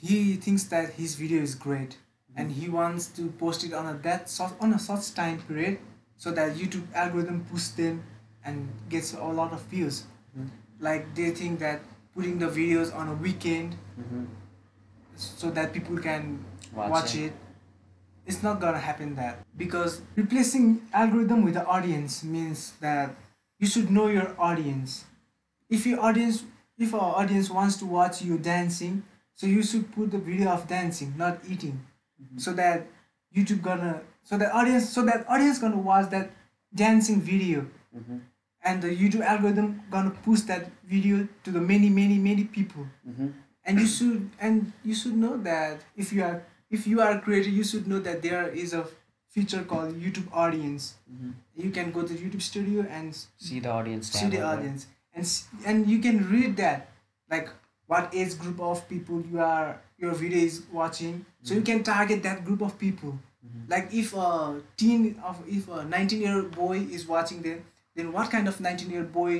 he 0.00 0.36
thinks 0.36 0.64
that 0.64 0.94
his 0.94 1.14
video 1.16 1.42
is 1.42 1.54
great, 1.54 1.98
and 2.36 2.50
he 2.52 2.68
wants 2.70 3.06
to 3.18 3.28
post 3.42 3.64
it 3.64 3.74
on 3.74 3.86
a 3.86 3.94
that 4.08 4.30
such 4.30 4.52
on 4.60 4.72
a 4.72 4.78
such 4.78 5.12
time 5.14 5.38
period, 5.42 5.78
so 6.16 6.30
that 6.30 6.56
YouTube 6.56 6.86
algorithm 6.94 7.44
push 7.52 7.68
them 7.80 8.02
and 8.46 8.68
gets 8.88 9.12
a 9.12 9.22
lot 9.40 9.52
of 9.52 9.60
views. 9.74 10.04
Mhm. 10.38 10.48
Like 10.80 11.14
they 11.14 11.30
think 11.32 11.58
that 11.60 11.80
putting 12.14 12.38
the 12.38 12.48
videos 12.48 12.94
on 12.96 13.08
a 13.08 13.14
weekend 13.14 13.76
Mm-hmm. 14.00 14.24
so 15.16 15.50
that 15.50 15.72
people 15.72 15.96
can 15.98 16.44
Watch 16.74 16.90
watch, 16.90 17.14
it. 17.14 17.26
it. 17.26 17.32
It's 18.26 18.42
not 18.42 18.60
gonna 18.60 18.78
happen 18.80 19.14
that 19.16 19.38
because 19.56 20.00
replacing 20.16 20.80
algorithm 20.92 21.44
with 21.44 21.54
the 21.54 21.66
audience 21.66 22.24
means 22.24 22.72
that 22.80 23.14
you 23.58 23.66
should 23.66 23.90
know 23.90 24.08
your 24.08 24.34
audience. 24.38 25.04
If 25.68 25.86
your 25.86 26.00
audience, 26.00 26.44
if 26.78 26.94
our 26.94 27.16
audience 27.16 27.50
wants 27.50 27.76
to 27.78 27.86
watch 27.86 28.22
you 28.22 28.38
dancing, 28.38 29.02
so 29.34 29.46
you 29.46 29.62
should 29.62 29.92
put 29.92 30.10
the 30.10 30.18
video 30.18 30.48
of 30.50 30.66
dancing, 30.68 31.14
not 31.16 31.38
eating, 31.48 31.80
Mm-hmm. 32.22 32.38
so 32.38 32.52
that 32.54 32.86
YouTube 33.34 33.60
gonna 33.60 34.00
so 34.22 34.38
that 34.38 34.54
audience 34.54 34.88
so 34.88 35.02
that 35.04 35.26
audience 35.28 35.58
gonna 35.58 35.76
watch 35.76 36.08
that 36.10 36.30
dancing 36.74 37.20
video 37.20 37.66
Mhm. 37.94 38.20
and 38.62 38.80
the 38.82 38.88
youtube 38.88 39.20
algorithm 39.22 39.82
gonna 39.90 40.10
push 40.22 40.40
that 40.42 40.70
video 40.86 41.26
to 41.42 41.50
the 41.50 41.60
many 41.60 41.90
many 41.90 42.18
many 42.18 42.44
people 42.44 42.86
Mhm. 43.06 43.32
and 43.66 43.80
you 43.80 43.86
should 43.86 44.30
and 44.40 44.72
you 44.84 44.94
should 44.94 45.16
know 45.16 45.36
that 45.42 45.82
if 45.96 46.12
you 46.12 46.22
are 46.22 46.42
if 46.76 46.86
you 46.90 47.00
are 47.06 47.10
a 47.16 47.20
creator 47.26 47.50
you 47.58 47.64
should 47.70 47.86
know 47.92 47.98
that 48.08 48.22
there 48.22 48.44
is 48.64 48.72
a 48.80 48.84
feature 49.36 49.62
called 49.72 49.94
youtube 50.06 50.28
audience 50.44 50.94
Mhm. 51.12 51.32
you 51.64 51.70
can 51.78 51.90
go 51.96 52.02
to 52.10 52.14
youtube 52.22 52.42
studio 52.48 52.86
and 52.98 53.14
See 53.46 53.60
the 53.60 53.70
audience. 53.78 54.10
see 54.18 54.28
the 54.34 54.42
audience 54.52 54.86
and 55.12 55.26
and 55.72 55.90
you 55.94 55.98
can 56.06 56.20
read 56.34 56.56
that 56.62 56.88
like 57.30 57.48
what 57.92 58.14
age 58.22 58.38
group 58.42 58.60
of 58.60 58.82
people 58.92 59.22
you 59.32 59.40
are 59.40 59.80
your 60.04 60.14
video 60.22 60.38
is 60.50 60.62
watching 60.80 61.24
so 61.42 61.54
you 61.54 61.62
can 61.70 61.82
target 61.90 62.22
that 62.28 62.44
group 62.44 62.62
of 62.68 62.78
people 62.84 63.12
Mhm. 63.44 63.68
like 63.74 63.92
if 64.02 64.14
a 64.26 64.28
teen 64.82 65.02
of 65.30 65.42
if 65.58 65.68
a 65.78 65.84
19 65.96 66.20
year 66.26 66.36
old 66.40 66.50
boy 66.62 66.76
is 66.98 67.06
watching 67.14 67.42
them 67.48 67.58
then 67.96 68.12
what 68.18 68.30
kind 68.36 68.48
of 68.52 68.60
19 68.68 68.90
year 68.90 69.02
old 69.02 69.12
boy 69.12 69.32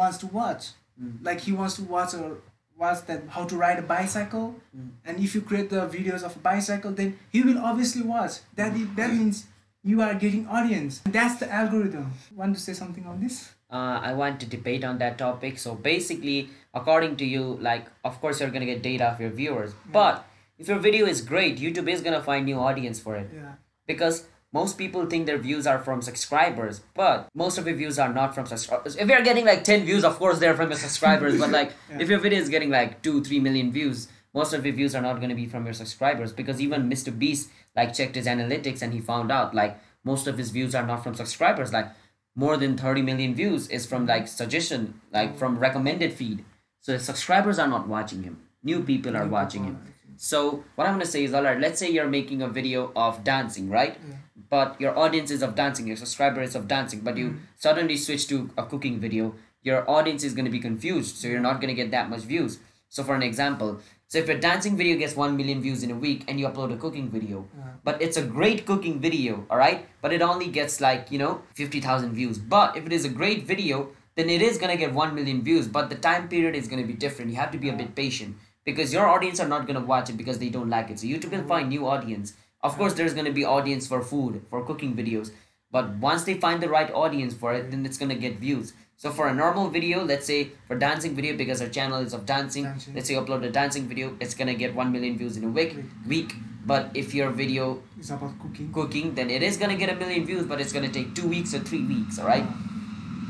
wants 0.00 0.18
to 0.24 0.26
watch 0.40 0.72
Mm. 1.00 1.12
like 1.28 1.40
he 1.48 1.52
wants 1.58 1.76
to 1.76 1.82
watch 1.96 2.14
or 2.14 2.30
watch 2.76 3.06
that 3.06 3.22
how 3.28 3.44
to 3.44 3.56
ride 3.56 3.78
a 3.78 3.82
bicycle. 3.82 4.54
Mm. 4.76 4.90
and 5.04 5.18
if 5.20 5.34
you 5.34 5.40
create 5.42 5.68
the 5.70 5.82
videos 5.96 6.22
of 6.22 6.34
a 6.36 6.38
bicycle 6.40 6.90
then 6.92 7.18
he 7.30 7.42
will 7.42 7.58
obviously 7.58 8.02
watch. 8.02 8.32
That 8.56 8.72
i- 8.72 8.88
that 8.96 9.12
means 9.12 9.46
you 9.84 10.00
are 10.02 10.14
getting 10.14 10.46
audience. 10.48 11.00
That's 11.04 11.38
the 11.40 11.50
algorithm. 11.52 12.12
Want 12.34 12.54
to 12.56 12.60
say 12.60 12.72
something 12.72 13.06
on 13.06 13.20
this? 13.20 13.52
Uh, 13.70 13.98
I 14.08 14.12
want 14.14 14.40
to 14.40 14.46
debate 14.46 14.84
on 14.84 14.98
that 14.98 15.16
topic. 15.18 15.58
So 15.58 15.74
basically, 15.74 16.50
according 16.74 17.16
to 17.22 17.24
you, 17.24 17.42
like 17.70 17.86
of 18.04 18.20
course 18.20 18.40
you're 18.40 18.50
gonna 18.50 18.66
get 18.74 18.82
data 18.82 19.06
of 19.12 19.20
your 19.20 19.30
viewers, 19.30 19.74
but 19.92 20.24
if 20.58 20.68
your 20.68 20.78
video 20.78 21.06
is 21.06 21.20
great, 21.20 21.58
YouTube 21.58 21.88
is 21.88 22.00
gonna 22.02 22.22
find 22.22 22.44
new 22.46 22.58
audience 22.58 23.00
for 23.00 23.16
it. 23.16 23.30
Yeah. 23.34 23.52
Because 23.86 24.24
most 24.52 24.76
people 24.76 25.06
think 25.06 25.26
their 25.26 25.38
views 25.38 25.66
are 25.66 25.78
from 25.78 26.02
subscribers, 26.02 26.82
but 26.94 27.28
most 27.34 27.56
of 27.56 27.66
your 27.66 27.76
views 27.76 27.98
are 27.98 28.12
not 28.12 28.34
from 28.34 28.46
subscribers. 28.46 28.96
If 28.96 29.08
you're 29.08 29.22
getting 29.22 29.46
like 29.46 29.64
ten 29.64 29.84
views, 29.84 30.04
of 30.04 30.18
course 30.18 30.38
they're 30.38 30.54
from 30.54 30.70
your 30.70 30.78
subscribers, 30.78 31.38
but 31.38 31.50
like 31.50 31.72
Yeah. 31.90 32.00
if 32.00 32.08
your 32.08 32.18
video 32.18 32.38
is 32.38 32.48
getting 32.48 32.70
like 32.70 33.02
two, 33.02 33.24
three 33.24 33.40
million 33.40 33.72
views, 33.72 34.08
most 34.34 34.52
of 34.52 34.64
your 34.66 34.74
views 34.74 34.94
are 34.94 35.02
not 35.02 35.20
gonna 35.20 35.34
be 35.34 35.46
from 35.46 35.64
your 35.64 35.74
subscribers 35.74 36.32
because 36.32 36.60
even 36.60 36.90
Mr. 36.90 37.16
Beast 37.16 37.48
like 37.74 37.94
checked 37.94 38.14
his 38.14 38.26
analytics 38.26 38.82
and 38.82 38.92
he 38.92 39.00
found 39.00 39.32
out 39.32 39.54
like 39.54 39.78
most 40.04 40.26
of 40.26 40.36
his 40.36 40.50
views 40.50 40.74
are 40.74 40.86
not 40.86 41.02
from 41.02 41.14
subscribers. 41.14 41.72
Like 41.72 41.88
more 42.34 42.56
than 42.56 42.76
30 42.76 43.02
million 43.02 43.34
views 43.34 43.68
is 43.68 43.86
from 43.86 44.06
like 44.06 44.28
suggestion, 44.28 45.00
like 45.12 45.34
mm. 45.34 45.38
from 45.38 45.58
recommended 45.58 46.12
feed. 46.12 46.44
So 46.80 46.98
subscribers 46.98 47.58
are 47.58 47.68
not 47.68 47.88
watching 47.88 48.22
him. 48.22 48.42
New 48.62 48.82
people 48.82 49.16
are 49.16 49.26
watching 49.26 49.64
him. 49.64 49.78
So 50.16 50.64
what 50.76 50.86
I'm 50.86 50.94
gonna 50.94 51.06
say 51.06 51.24
is, 51.24 51.34
alright, 51.34 51.58
let's 51.58 51.78
say 51.78 51.90
you're 51.90 52.08
making 52.08 52.42
a 52.42 52.48
video 52.48 52.92
of 52.94 53.24
dancing, 53.24 53.68
right? 53.68 53.98
Yeah. 54.08 54.16
But 54.52 54.78
your 54.78 54.98
audience 54.98 55.30
is 55.30 55.42
of 55.42 55.54
dancing, 55.54 55.86
your 55.86 55.96
subscriber 55.96 56.42
is 56.42 56.54
of 56.54 56.68
dancing, 56.68 57.00
but 57.00 57.16
you 57.16 57.28
mm. 57.28 57.38
suddenly 57.56 57.96
switch 57.96 58.28
to 58.28 58.50
a 58.58 58.66
cooking 58.66 59.00
video. 59.00 59.34
Your 59.62 59.90
audience 59.90 60.24
is 60.24 60.34
gonna 60.34 60.50
be 60.50 60.60
confused, 60.60 61.16
so 61.16 61.26
you're 61.28 61.40
not 61.40 61.62
gonna 61.62 61.72
get 61.72 61.90
that 61.92 62.10
much 62.10 62.20
views. 62.20 62.58
So 62.90 63.02
for 63.02 63.14
an 63.14 63.22
example, 63.22 63.80
so 64.08 64.18
if 64.18 64.28
your 64.28 64.38
dancing 64.38 64.76
video 64.76 64.98
gets 64.98 65.16
one 65.16 65.38
million 65.38 65.62
views 65.62 65.82
in 65.82 65.90
a 65.90 65.94
week 65.94 66.24
and 66.28 66.38
you 66.38 66.46
upload 66.46 66.74
a 66.74 66.76
cooking 66.76 67.08
video, 67.08 67.46
Yeah. 67.56 67.70
but 67.82 68.02
it's 68.02 68.18
a 68.18 68.26
great 68.34 68.66
cooking 68.66 69.00
video, 69.00 69.46
alright? 69.50 69.86
But 70.02 70.12
it 70.12 70.20
only 70.20 70.48
gets 70.48 70.82
like, 70.82 71.10
you 71.10 71.18
know, 71.18 71.40
50,000 71.54 72.12
views. 72.12 72.36
But 72.36 72.76
if 72.76 72.84
it 72.84 72.92
is 72.92 73.06
a 73.06 73.14
great 73.22 73.46
video, 73.46 73.88
then 74.16 74.28
it 74.28 74.42
is 74.42 74.58
gonna 74.58 74.76
get 74.76 74.92
1 74.92 75.14
million 75.14 75.42
views, 75.42 75.66
but 75.66 75.88
the 75.88 76.00
time 76.10 76.28
period 76.28 76.54
is 76.54 76.68
gonna 76.68 76.88
be 76.92 76.92
different. 76.92 77.30
You 77.30 77.38
have 77.38 77.52
to 77.52 77.64
be 77.66 77.70
a 77.70 77.80
bit 77.82 77.94
patient 77.94 78.36
because 78.66 78.92
your 78.92 79.08
audience 79.08 79.40
are 79.40 79.48
not 79.48 79.66
gonna 79.66 79.86
watch 79.94 80.10
it 80.10 80.18
because 80.18 80.38
they 80.38 80.50
don't 80.50 80.68
like 80.68 80.90
it. 80.90 81.00
So 81.00 81.06
YouTube 81.06 81.30
will 81.30 81.48
mm. 81.48 81.48
find 81.48 81.70
new 81.70 81.86
audience. 81.86 82.34
Of 82.62 82.76
course, 82.76 82.94
there's 82.94 83.14
gonna 83.14 83.32
be 83.32 83.44
audience 83.44 83.86
for 83.86 84.02
food, 84.02 84.42
for 84.48 84.64
cooking 84.64 84.94
videos, 84.94 85.30
but 85.70 85.96
once 85.96 86.24
they 86.24 86.34
find 86.34 86.62
the 86.62 86.68
right 86.68 86.90
audience 86.92 87.34
for 87.34 87.52
it, 87.54 87.70
then 87.70 87.84
it's 87.84 87.98
gonna 87.98 88.14
get 88.14 88.38
views. 88.38 88.72
So 88.96 89.10
for 89.10 89.26
a 89.26 89.34
normal 89.34 89.68
video, 89.68 90.04
let's 90.04 90.26
say 90.26 90.50
for 90.68 90.76
dancing 90.76 91.16
video, 91.16 91.36
because 91.36 91.60
our 91.60 91.68
channel 91.68 91.98
is 91.98 92.12
of 92.14 92.24
dancing, 92.24 92.64
Dancing. 92.64 92.94
let's 92.94 93.08
say 93.08 93.14
you 93.14 93.20
upload 93.20 93.42
a 93.44 93.50
dancing 93.50 93.88
video, 93.88 94.16
it's 94.20 94.34
gonna 94.34 94.54
get 94.54 94.74
1 94.74 94.92
million 94.92 95.18
views 95.18 95.36
in 95.36 95.44
a 95.44 95.48
week. 95.48 95.76
Week, 96.06 96.34
but 96.64 96.90
if 96.94 97.12
your 97.12 97.30
video 97.30 97.82
is 97.98 98.10
about 98.10 98.38
cooking 98.38 98.72
cooking, 98.72 99.14
then 99.14 99.28
it 99.28 99.42
is 99.42 99.56
gonna 99.56 99.76
get 99.76 99.88
a 99.88 99.96
million 99.96 100.24
views, 100.24 100.46
but 100.46 100.60
it's 100.60 100.72
gonna 100.72 100.88
take 100.88 101.14
two 101.16 101.26
weeks 101.26 101.52
or 101.52 101.58
three 101.58 101.84
weeks. 101.84 102.20
All 102.20 102.26
right, 102.26 102.46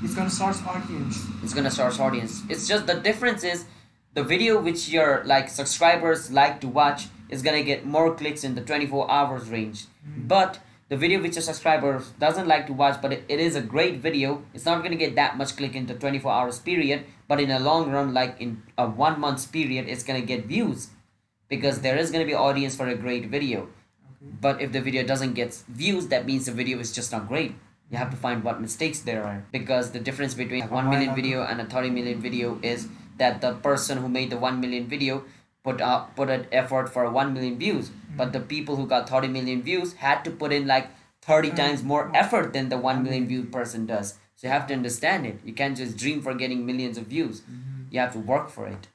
it's 0.02 0.14
gonna 0.14 0.30
source 0.30 0.60
audience 0.66 1.26
it's 1.42 1.54
gonna 1.54 1.70
source 1.70 1.98
audience. 1.98 2.42
It's 2.48 2.68
just 2.68 2.86
the 2.86 2.94
difference 2.94 3.44
is 3.44 3.64
the 4.14 4.22
video 4.22 4.60
which 4.60 4.88
your 4.88 5.22
like 5.24 5.48
subscribers 5.48 6.30
like 6.30 6.60
to 6.60 6.68
watch 6.68 7.06
is 7.28 7.42
gonna 7.42 7.62
get 7.62 7.86
more 7.86 8.14
clicks 8.14 8.44
in 8.44 8.54
the 8.54 8.60
24 8.60 9.10
hours 9.10 9.48
range, 9.48 9.86
mm. 10.06 10.28
but 10.28 10.58
the 10.88 10.96
video 10.96 11.22
which 11.22 11.36
your 11.36 11.42
subscribers 11.42 12.10
doesn't 12.18 12.46
like 12.46 12.66
to 12.66 12.72
watch, 12.74 13.00
but 13.00 13.12
it, 13.12 13.24
it 13.26 13.40
is 13.40 13.56
a 13.56 13.62
great 13.62 14.00
video. 14.00 14.42
It's 14.52 14.66
not 14.66 14.82
gonna 14.82 14.96
get 14.96 15.14
that 15.14 15.38
much 15.38 15.56
click 15.56 15.74
in 15.74 15.86
the 15.86 15.94
24 15.94 16.30
hours 16.30 16.58
period, 16.58 17.06
but 17.26 17.40
in 17.40 17.50
a 17.50 17.58
long 17.58 17.90
run, 17.90 18.12
like 18.12 18.38
in 18.38 18.62
a 18.76 18.86
one 18.86 19.18
month 19.18 19.50
period, 19.50 19.88
it's 19.88 20.02
gonna 20.02 20.20
get 20.20 20.44
views 20.44 20.90
because 21.48 21.80
there 21.80 21.96
is 21.96 22.10
gonna 22.10 22.26
be 22.26 22.34
audience 22.34 22.76
for 22.76 22.88
a 22.88 22.94
great 22.94 23.26
video. 23.30 23.62
okay 23.62 24.36
But 24.40 24.60
if 24.60 24.72
the 24.72 24.82
video 24.82 25.02
doesn't 25.04 25.32
get 25.32 25.54
views, 25.68 26.08
that 26.08 26.26
means 26.26 26.44
the 26.44 26.52
video 26.52 26.78
is 26.78 26.92
just 26.92 27.12
not 27.12 27.26
great. 27.26 27.54
You 27.90 27.98
have 27.98 28.10
to 28.10 28.16
find 28.16 28.44
what 28.44 28.60
mistakes 28.60 29.00
there 29.00 29.24
are 29.24 29.44
because 29.52 29.92
the 29.92 30.00
difference 30.00 30.34
between 30.34 30.64
a 30.64 30.66
1 30.66 30.88
million 30.88 31.14
video 31.14 31.42
and 31.42 31.60
a 31.60 31.64
30 31.64 31.90
million 31.90 32.20
video 32.20 32.58
is 32.62 32.88
that 33.18 33.40
the 33.40 33.52
person 33.54 33.98
who 33.98 34.08
made 34.08 34.30
the 34.30 34.36
1 34.38 34.60
million 34.60 34.86
video 34.88 35.24
put 35.64 35.80
out 35.80 36.14
put 36.16 36.28
an 36.28 36.46
effort 36.50 36.88
for 36.92 37.08
1 37.10 37.32
million 37.34 37.58
views, 37.58 37.90
but 38.16 38.32
the 38.32 38.40
people 38.40 38.76
who 38.76 38.86
got 38.86 39.08
30 39.08 39.28
million 39.28 39.62
views 39.62 39.92
had 39.94 40.24
to 40.24 40.30
put 40.30 40.52
in 40.52 40.66
like 40.66 40.88
30 41.22 41.50
Mm. 41.50 41.56
times 41.56 41.82
more 41.84 42.10
effort 42.14 42.52
than 42.52 42.68
the 42.68 42.76
1 42.78 43.02
million 43.04 43.26
view 43.28 43.44
person 43.44 43.86
does. 43.86 44.14
So 44.36 44.48
you 44.48 44.52
have 44.52 44.66
to 44.68 44.74
understand 44.74 45.24
it. 45.26 45.38
You 45.44 45.52
can't 45.52 45.76
just 45.76 45.96
dream 45.96 46.20
for 46.22 46.34
getting 46.34 46.66
millions 46.66 46.98
of 46.98 47.06
views. 47.06 47.42
You 47.90 48.00
have 48.00 48.12
to 48.14 48.18
work 48.18 48.48
for 48.50 48.66
it. 48.66 48.88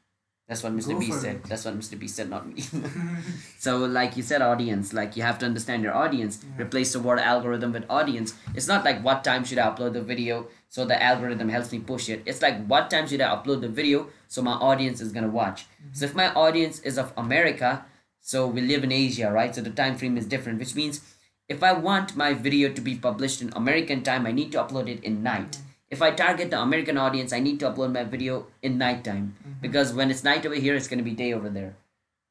That's 0.49 0.63
what 0.63 0.73
Mr. 0.75 0.93
Go 0.93 0.99
B 0.99 1.12
said. 1.12 1.36
it. 1.38 1.43
That's 1.43 1.63
what 1.65 1.77
Mr. 1.77 1.97
B 1.99 2.08
said, 2.08 2.30
not 2.30 2.47
me. 2.47 2.62
so, 3.60 3.77
like 3.80 4.15
you 4.17 4.23
said, 4.23 4.41
audience. 4.41 4.93
Like 4.93 5.15
you 5.17 5.23
have 5.23 5.39
to 5.39 5.45
understand 5.45 5.84
your 5.84 5.93
audience. 5.93 6.43
Yeah. 6.43 6.63
Replace 6.65 6.93
the 6.93 6.99
word 6.99 7.19
algorithm 7.19 7.73
with 7.73 7.86
audience. 7.89 8.34
It's 8.56 8.67
not 8.67 8.84
like 8.86 9.03
what 9.03 9.23
time 9.23 9.43
should 9.43 9.58
I 9.58 9.69
upload 9.69 9.93
the 9.93 10.01
video 10.01 10.47
so 10.69 10.86
the 10.86 11.01
algorithm 11.01 11.49
helps 11.49 11.71
me 11.71 11.80
push 11.80 12.10
it. 12.10 12.23
It's 12.25 12.41
like 12.41 12.65
what 12.65 12.89
time 12.89 13.08
should 13.08 13.21
I 13.21 13.36
upload 13.36 13.62
the 13.62 13.69
video 13.69 14.10
so 14.27 14.41
my 14.41 14.53
audience 14.53 15.01
is 15.01 15.12
gonna 15.12 15.30
watch. 15.30 15.65
So 15.93 16.06
if 16.06 16.15
my 16.15 16.34
audience 16.34 16.80
is 16.82 16.97
of 16.97 17.13
America, 17.17 17.86
so 18.21 18.45
we 18.45 18.62
live 18.62 18.84
in 18.84 18.91
Asia, 18.91 19.32
right? 19.32 19.56
So 19.56 19.62
the 19.62 19.69
time 19.69 19.97
frame 19.97 20.17
is 20.17 20.25
different, 20.25 20.60
which 20.60 20.75
means 20.75 21.01
if 21.47 21.63
I 21.63 21.71
want 21.71 22.17
my 22.17 22.34
video 22.34 22.71
to 22.73 22.82
be 22.82 22.95
published 22.95 23.41
in 23.41 23.53
American 23.56 24.03
time, 24.03 24.25
I 24.25 24.34
need 24.34 24.51
to 24.51 24.58
upload 24.58 24.89
it 24.89 25.03
in 25.03 25.23
night. 25.23 25.51
Mm-hmm. 25.51 25.63
If 25.89 26.01
I 26.01 26.12
target 26.12 26.51
the 26.51 26.62
American 26.62 26.97
audience, 26.97 27.32
I 27.32 27.39
need 27.39 27.62
to 27.62 27.69
upload 27.71 27.93
my 27.93 28.03
video 28.03 28.47
in 28.62 28.77
nighttime 28.77 29.36
mm-hmm. 29.39 29.62
because 29.62 29.93
when 29.93 30.12
it's 30.12 30.25
night 30.25 30.45
over 30.45 30.56
here, 30.56 30.75
it's 30.75 30.89
gonna 30.89 31.03
be 31.03 31.12
day 31.12 31.32
over 31.32 31.49
there. 31.49 31.77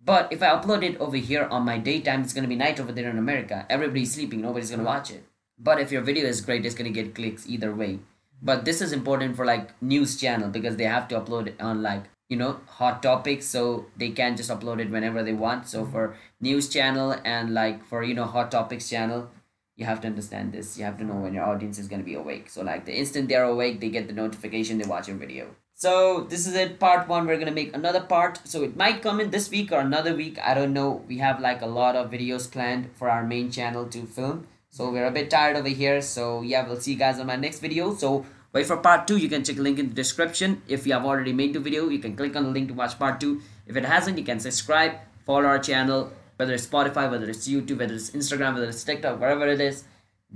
But 0.05 0.31
if 0.31 0.43
I 0.43 0.49
upload 0.49 0.83
it 0.83 1.01
over 1.01 1.17
here 1.17 1.45
on 1.45 1.65
my 1.65 1.79
daytime, 1.79 2.23
it's 2.23 2.35
gonna 2.35 2.47
be 2.47 2.57
night 2.57 2.79
over 2.79 2.93
there 2.93 3.09
in 3.09 3.17
America. 3.17 3.65
Everybody's 3.71 4.15
sleeping, 4.15 4.43
nobody's 4.43 4.71
gonna 4.71 4.85
watch 4.85 5.11
it. 5.11 5.25
But 5.59 5.81
if 5.81 5.91
your 5.91 6.03
video 6.03 6.27
is 6.27 6.43
great, 6.43 6.67
it's 6.67 6.75
gonna 6.75 6.91
get 6.91 7.15
clicks 7.15 7.49
either 7.49 7.75
way. 7.75 8.01
But 8.43 8.65
this 8.65 8.81
is 8.81 8.93
important 8.93 9.37
for 9.37 9.45
like 9.45 9.81
news 9.83 10.21
channel 10.21 10.51
because 10.51 10.77
they 10.77 10.85
have 10.85 11.09
to 11.09 11.21
upload 11.21 11.47
it 11.47 11.61
on 11.61 11.83
like 11.83 12.05
you 12.29 12.37
know 12.37 12.61
hot 12.67 13.03
topics, 13.03 13.47
so 13.47 13.87
they 13.97 14.11
can 14.11 14.37
just 14.37 14.51
upload 14.51 14.81
it 14.81 14.91
whenever 14.91 15.23
they 15.23 15.33
want. 15.33 15.69
So 15.69 15.83
mm-hmm. 15.83 15.93
for 15.93 16.17
news 16.41 16.69
channel 16.69 17.15
and 17.25 17.55
like 17.55 17.85
for 17.85 18.03
you 18.03 18.15
know 18.15 18.25
hot 18.25 18.51
topics 18.51 18.89
channel, 18.89 19.31
you 19.77 19.87
have 19.87 20.01
to 20.03 20.09
understand 20.09 20.53
this. 20.53 20.77
You 20.79 20.85
have 20.85 20.99
to 20.99 21.05
know 21.05 21.15
when 21.15 21.35
your 21.35 21.45
audience 21.45 21.79
is 21.79 21.89
gonna 21.89 22.03
be 22.03 22.15
awake. 22.15 22.51
So 22.51 22.63
like 22.63 22.85
the 22.85 22.95
instant 22.95 23.29
they're 23.29 23.45
awake, 23.45 23.81
they 23.81 23.89
get 23.89 24.07
the 24.07 24.13
notification, 24.13 24.79
they 24.79 24.89
watch 24.89 25.09
your 25.09 25.17
video. 25.17 25.49
So 25.79 26.23
this 26.23 26.47
is 26.47 26.55
it, 26.55 26.81
part 26.81 27.07
one. 27.07 27.27
We're 27.27 27.39
gonna 27.39 27.51
make 27.51 27.77
another 27.77 28.01
part. 28.01 28.41
So 28.49 28.63
it 28.63 28.77
might 28.77 29.03
come 29.03 29.21
in 29.21 29.31
this 29.31 29.51
week 29.51 29.73
or 29.73 29.81
another 29.81 30.15
week. 30.15 30.39
I 30.43 30.55
don't 30.55 30.73
know. 30.73 31.05
We 31.07 31.19
have 31.19 31.39
like 31.39 31.61
a 31.61 31.67
lot 31.67 31.97
of 31.97 32.11
videos 32.11 32.51
planned 32.51 32.91
for 32.95 33.11
our 33.11 33.23
main 33.25 33.51
channel 33.51 33.87
to 33.87 34.07
film. 34.07 34.47
So 34.77 34.91
we're 34.91 35.07
a 35.07 35.11
bit 35.11 35.31
tired 35.31 35.57
over 35.57 35.69
here. 35.69 36.03
So 36.03 36.43
yeah, 36.43 36.69
we'll 36.69 36.79
see 36.79 36.93
you 36.93 36.99
guys 36.99 37.19
on 37.19 37.27
my 37.27 37.37
next 37.37 37.61
video. 37.61 37.95
So 37.95 38.27
wait 38.53 38.67
for 38.67 38.77
part 38.77 39.09
two. 39.09 39.17
You 39.17 39.27
can 39.27 39.43
check 39.43 39.57
the 39.57 39.63
link 39.63 39.79
in 39.79 39.89
the 39.89 39.95
description. 39.95 40.61
If 40.69 40.87
you 40.87 40.93
have 40.93 41.07
already 41.07 41.33
made 41.33 41.55
the 41.55 41.61
video, 41.61 41.89
you 41.89 41.99
can 41.99 42.15
click 42.15 42.37
on 42.37 42.45
the 42.45 42.51
link 42.51 42.69
to 42.69 42.75
watch 42.75 42.99
part 42.99 43.19
two. 43.19 43.41
If 43.67 43.79
it 43.79 43.87
hasn't, 43.87 44.19
you 44.19 44.25
can 44.25 44.39
subscribe, 44.39 44.99
follow 45.25 45.47
our 45.47 45.59
channel, 45.59 46.13
whether 46.37 46.53
it's 46.53 46.67
Spotify, 46.67 47.11
whether 47.11 47.31
it's 47.31 47.49
YouTube, 47.49 47.79
whether 47.79 47.95
it's 47.95 48.11
Instagram, 48.11 48.53
whether 48.53 48.69
it's 48.69 48.85
TikTok, 48.85 49.19
wherever 49.19 49.49
it 49.49 49.63
is. 49.63 49.85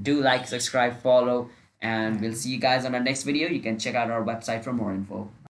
Do 0.01 0.23
like, 0.23 0.47
subscribe, 0.47 1.03
follow, 1.03 1.51
and 1.83 2.19
we'll 2.19 2.33
see 2.33 2.49
you 2.49 2.59
guys 2.59 2.87
on 2.87 2.95
our 2.95 3.03
next 3.03 3.25
video. 3.25 3.47
You 3.51 3.61
can 3.61 3.79
check 3.79 3.95
out 3.95 4.11
our 4.11 4.25
website 4.25 4.65
for 4.65 4.73
more 4.73 4.95
info. 4.95 5.31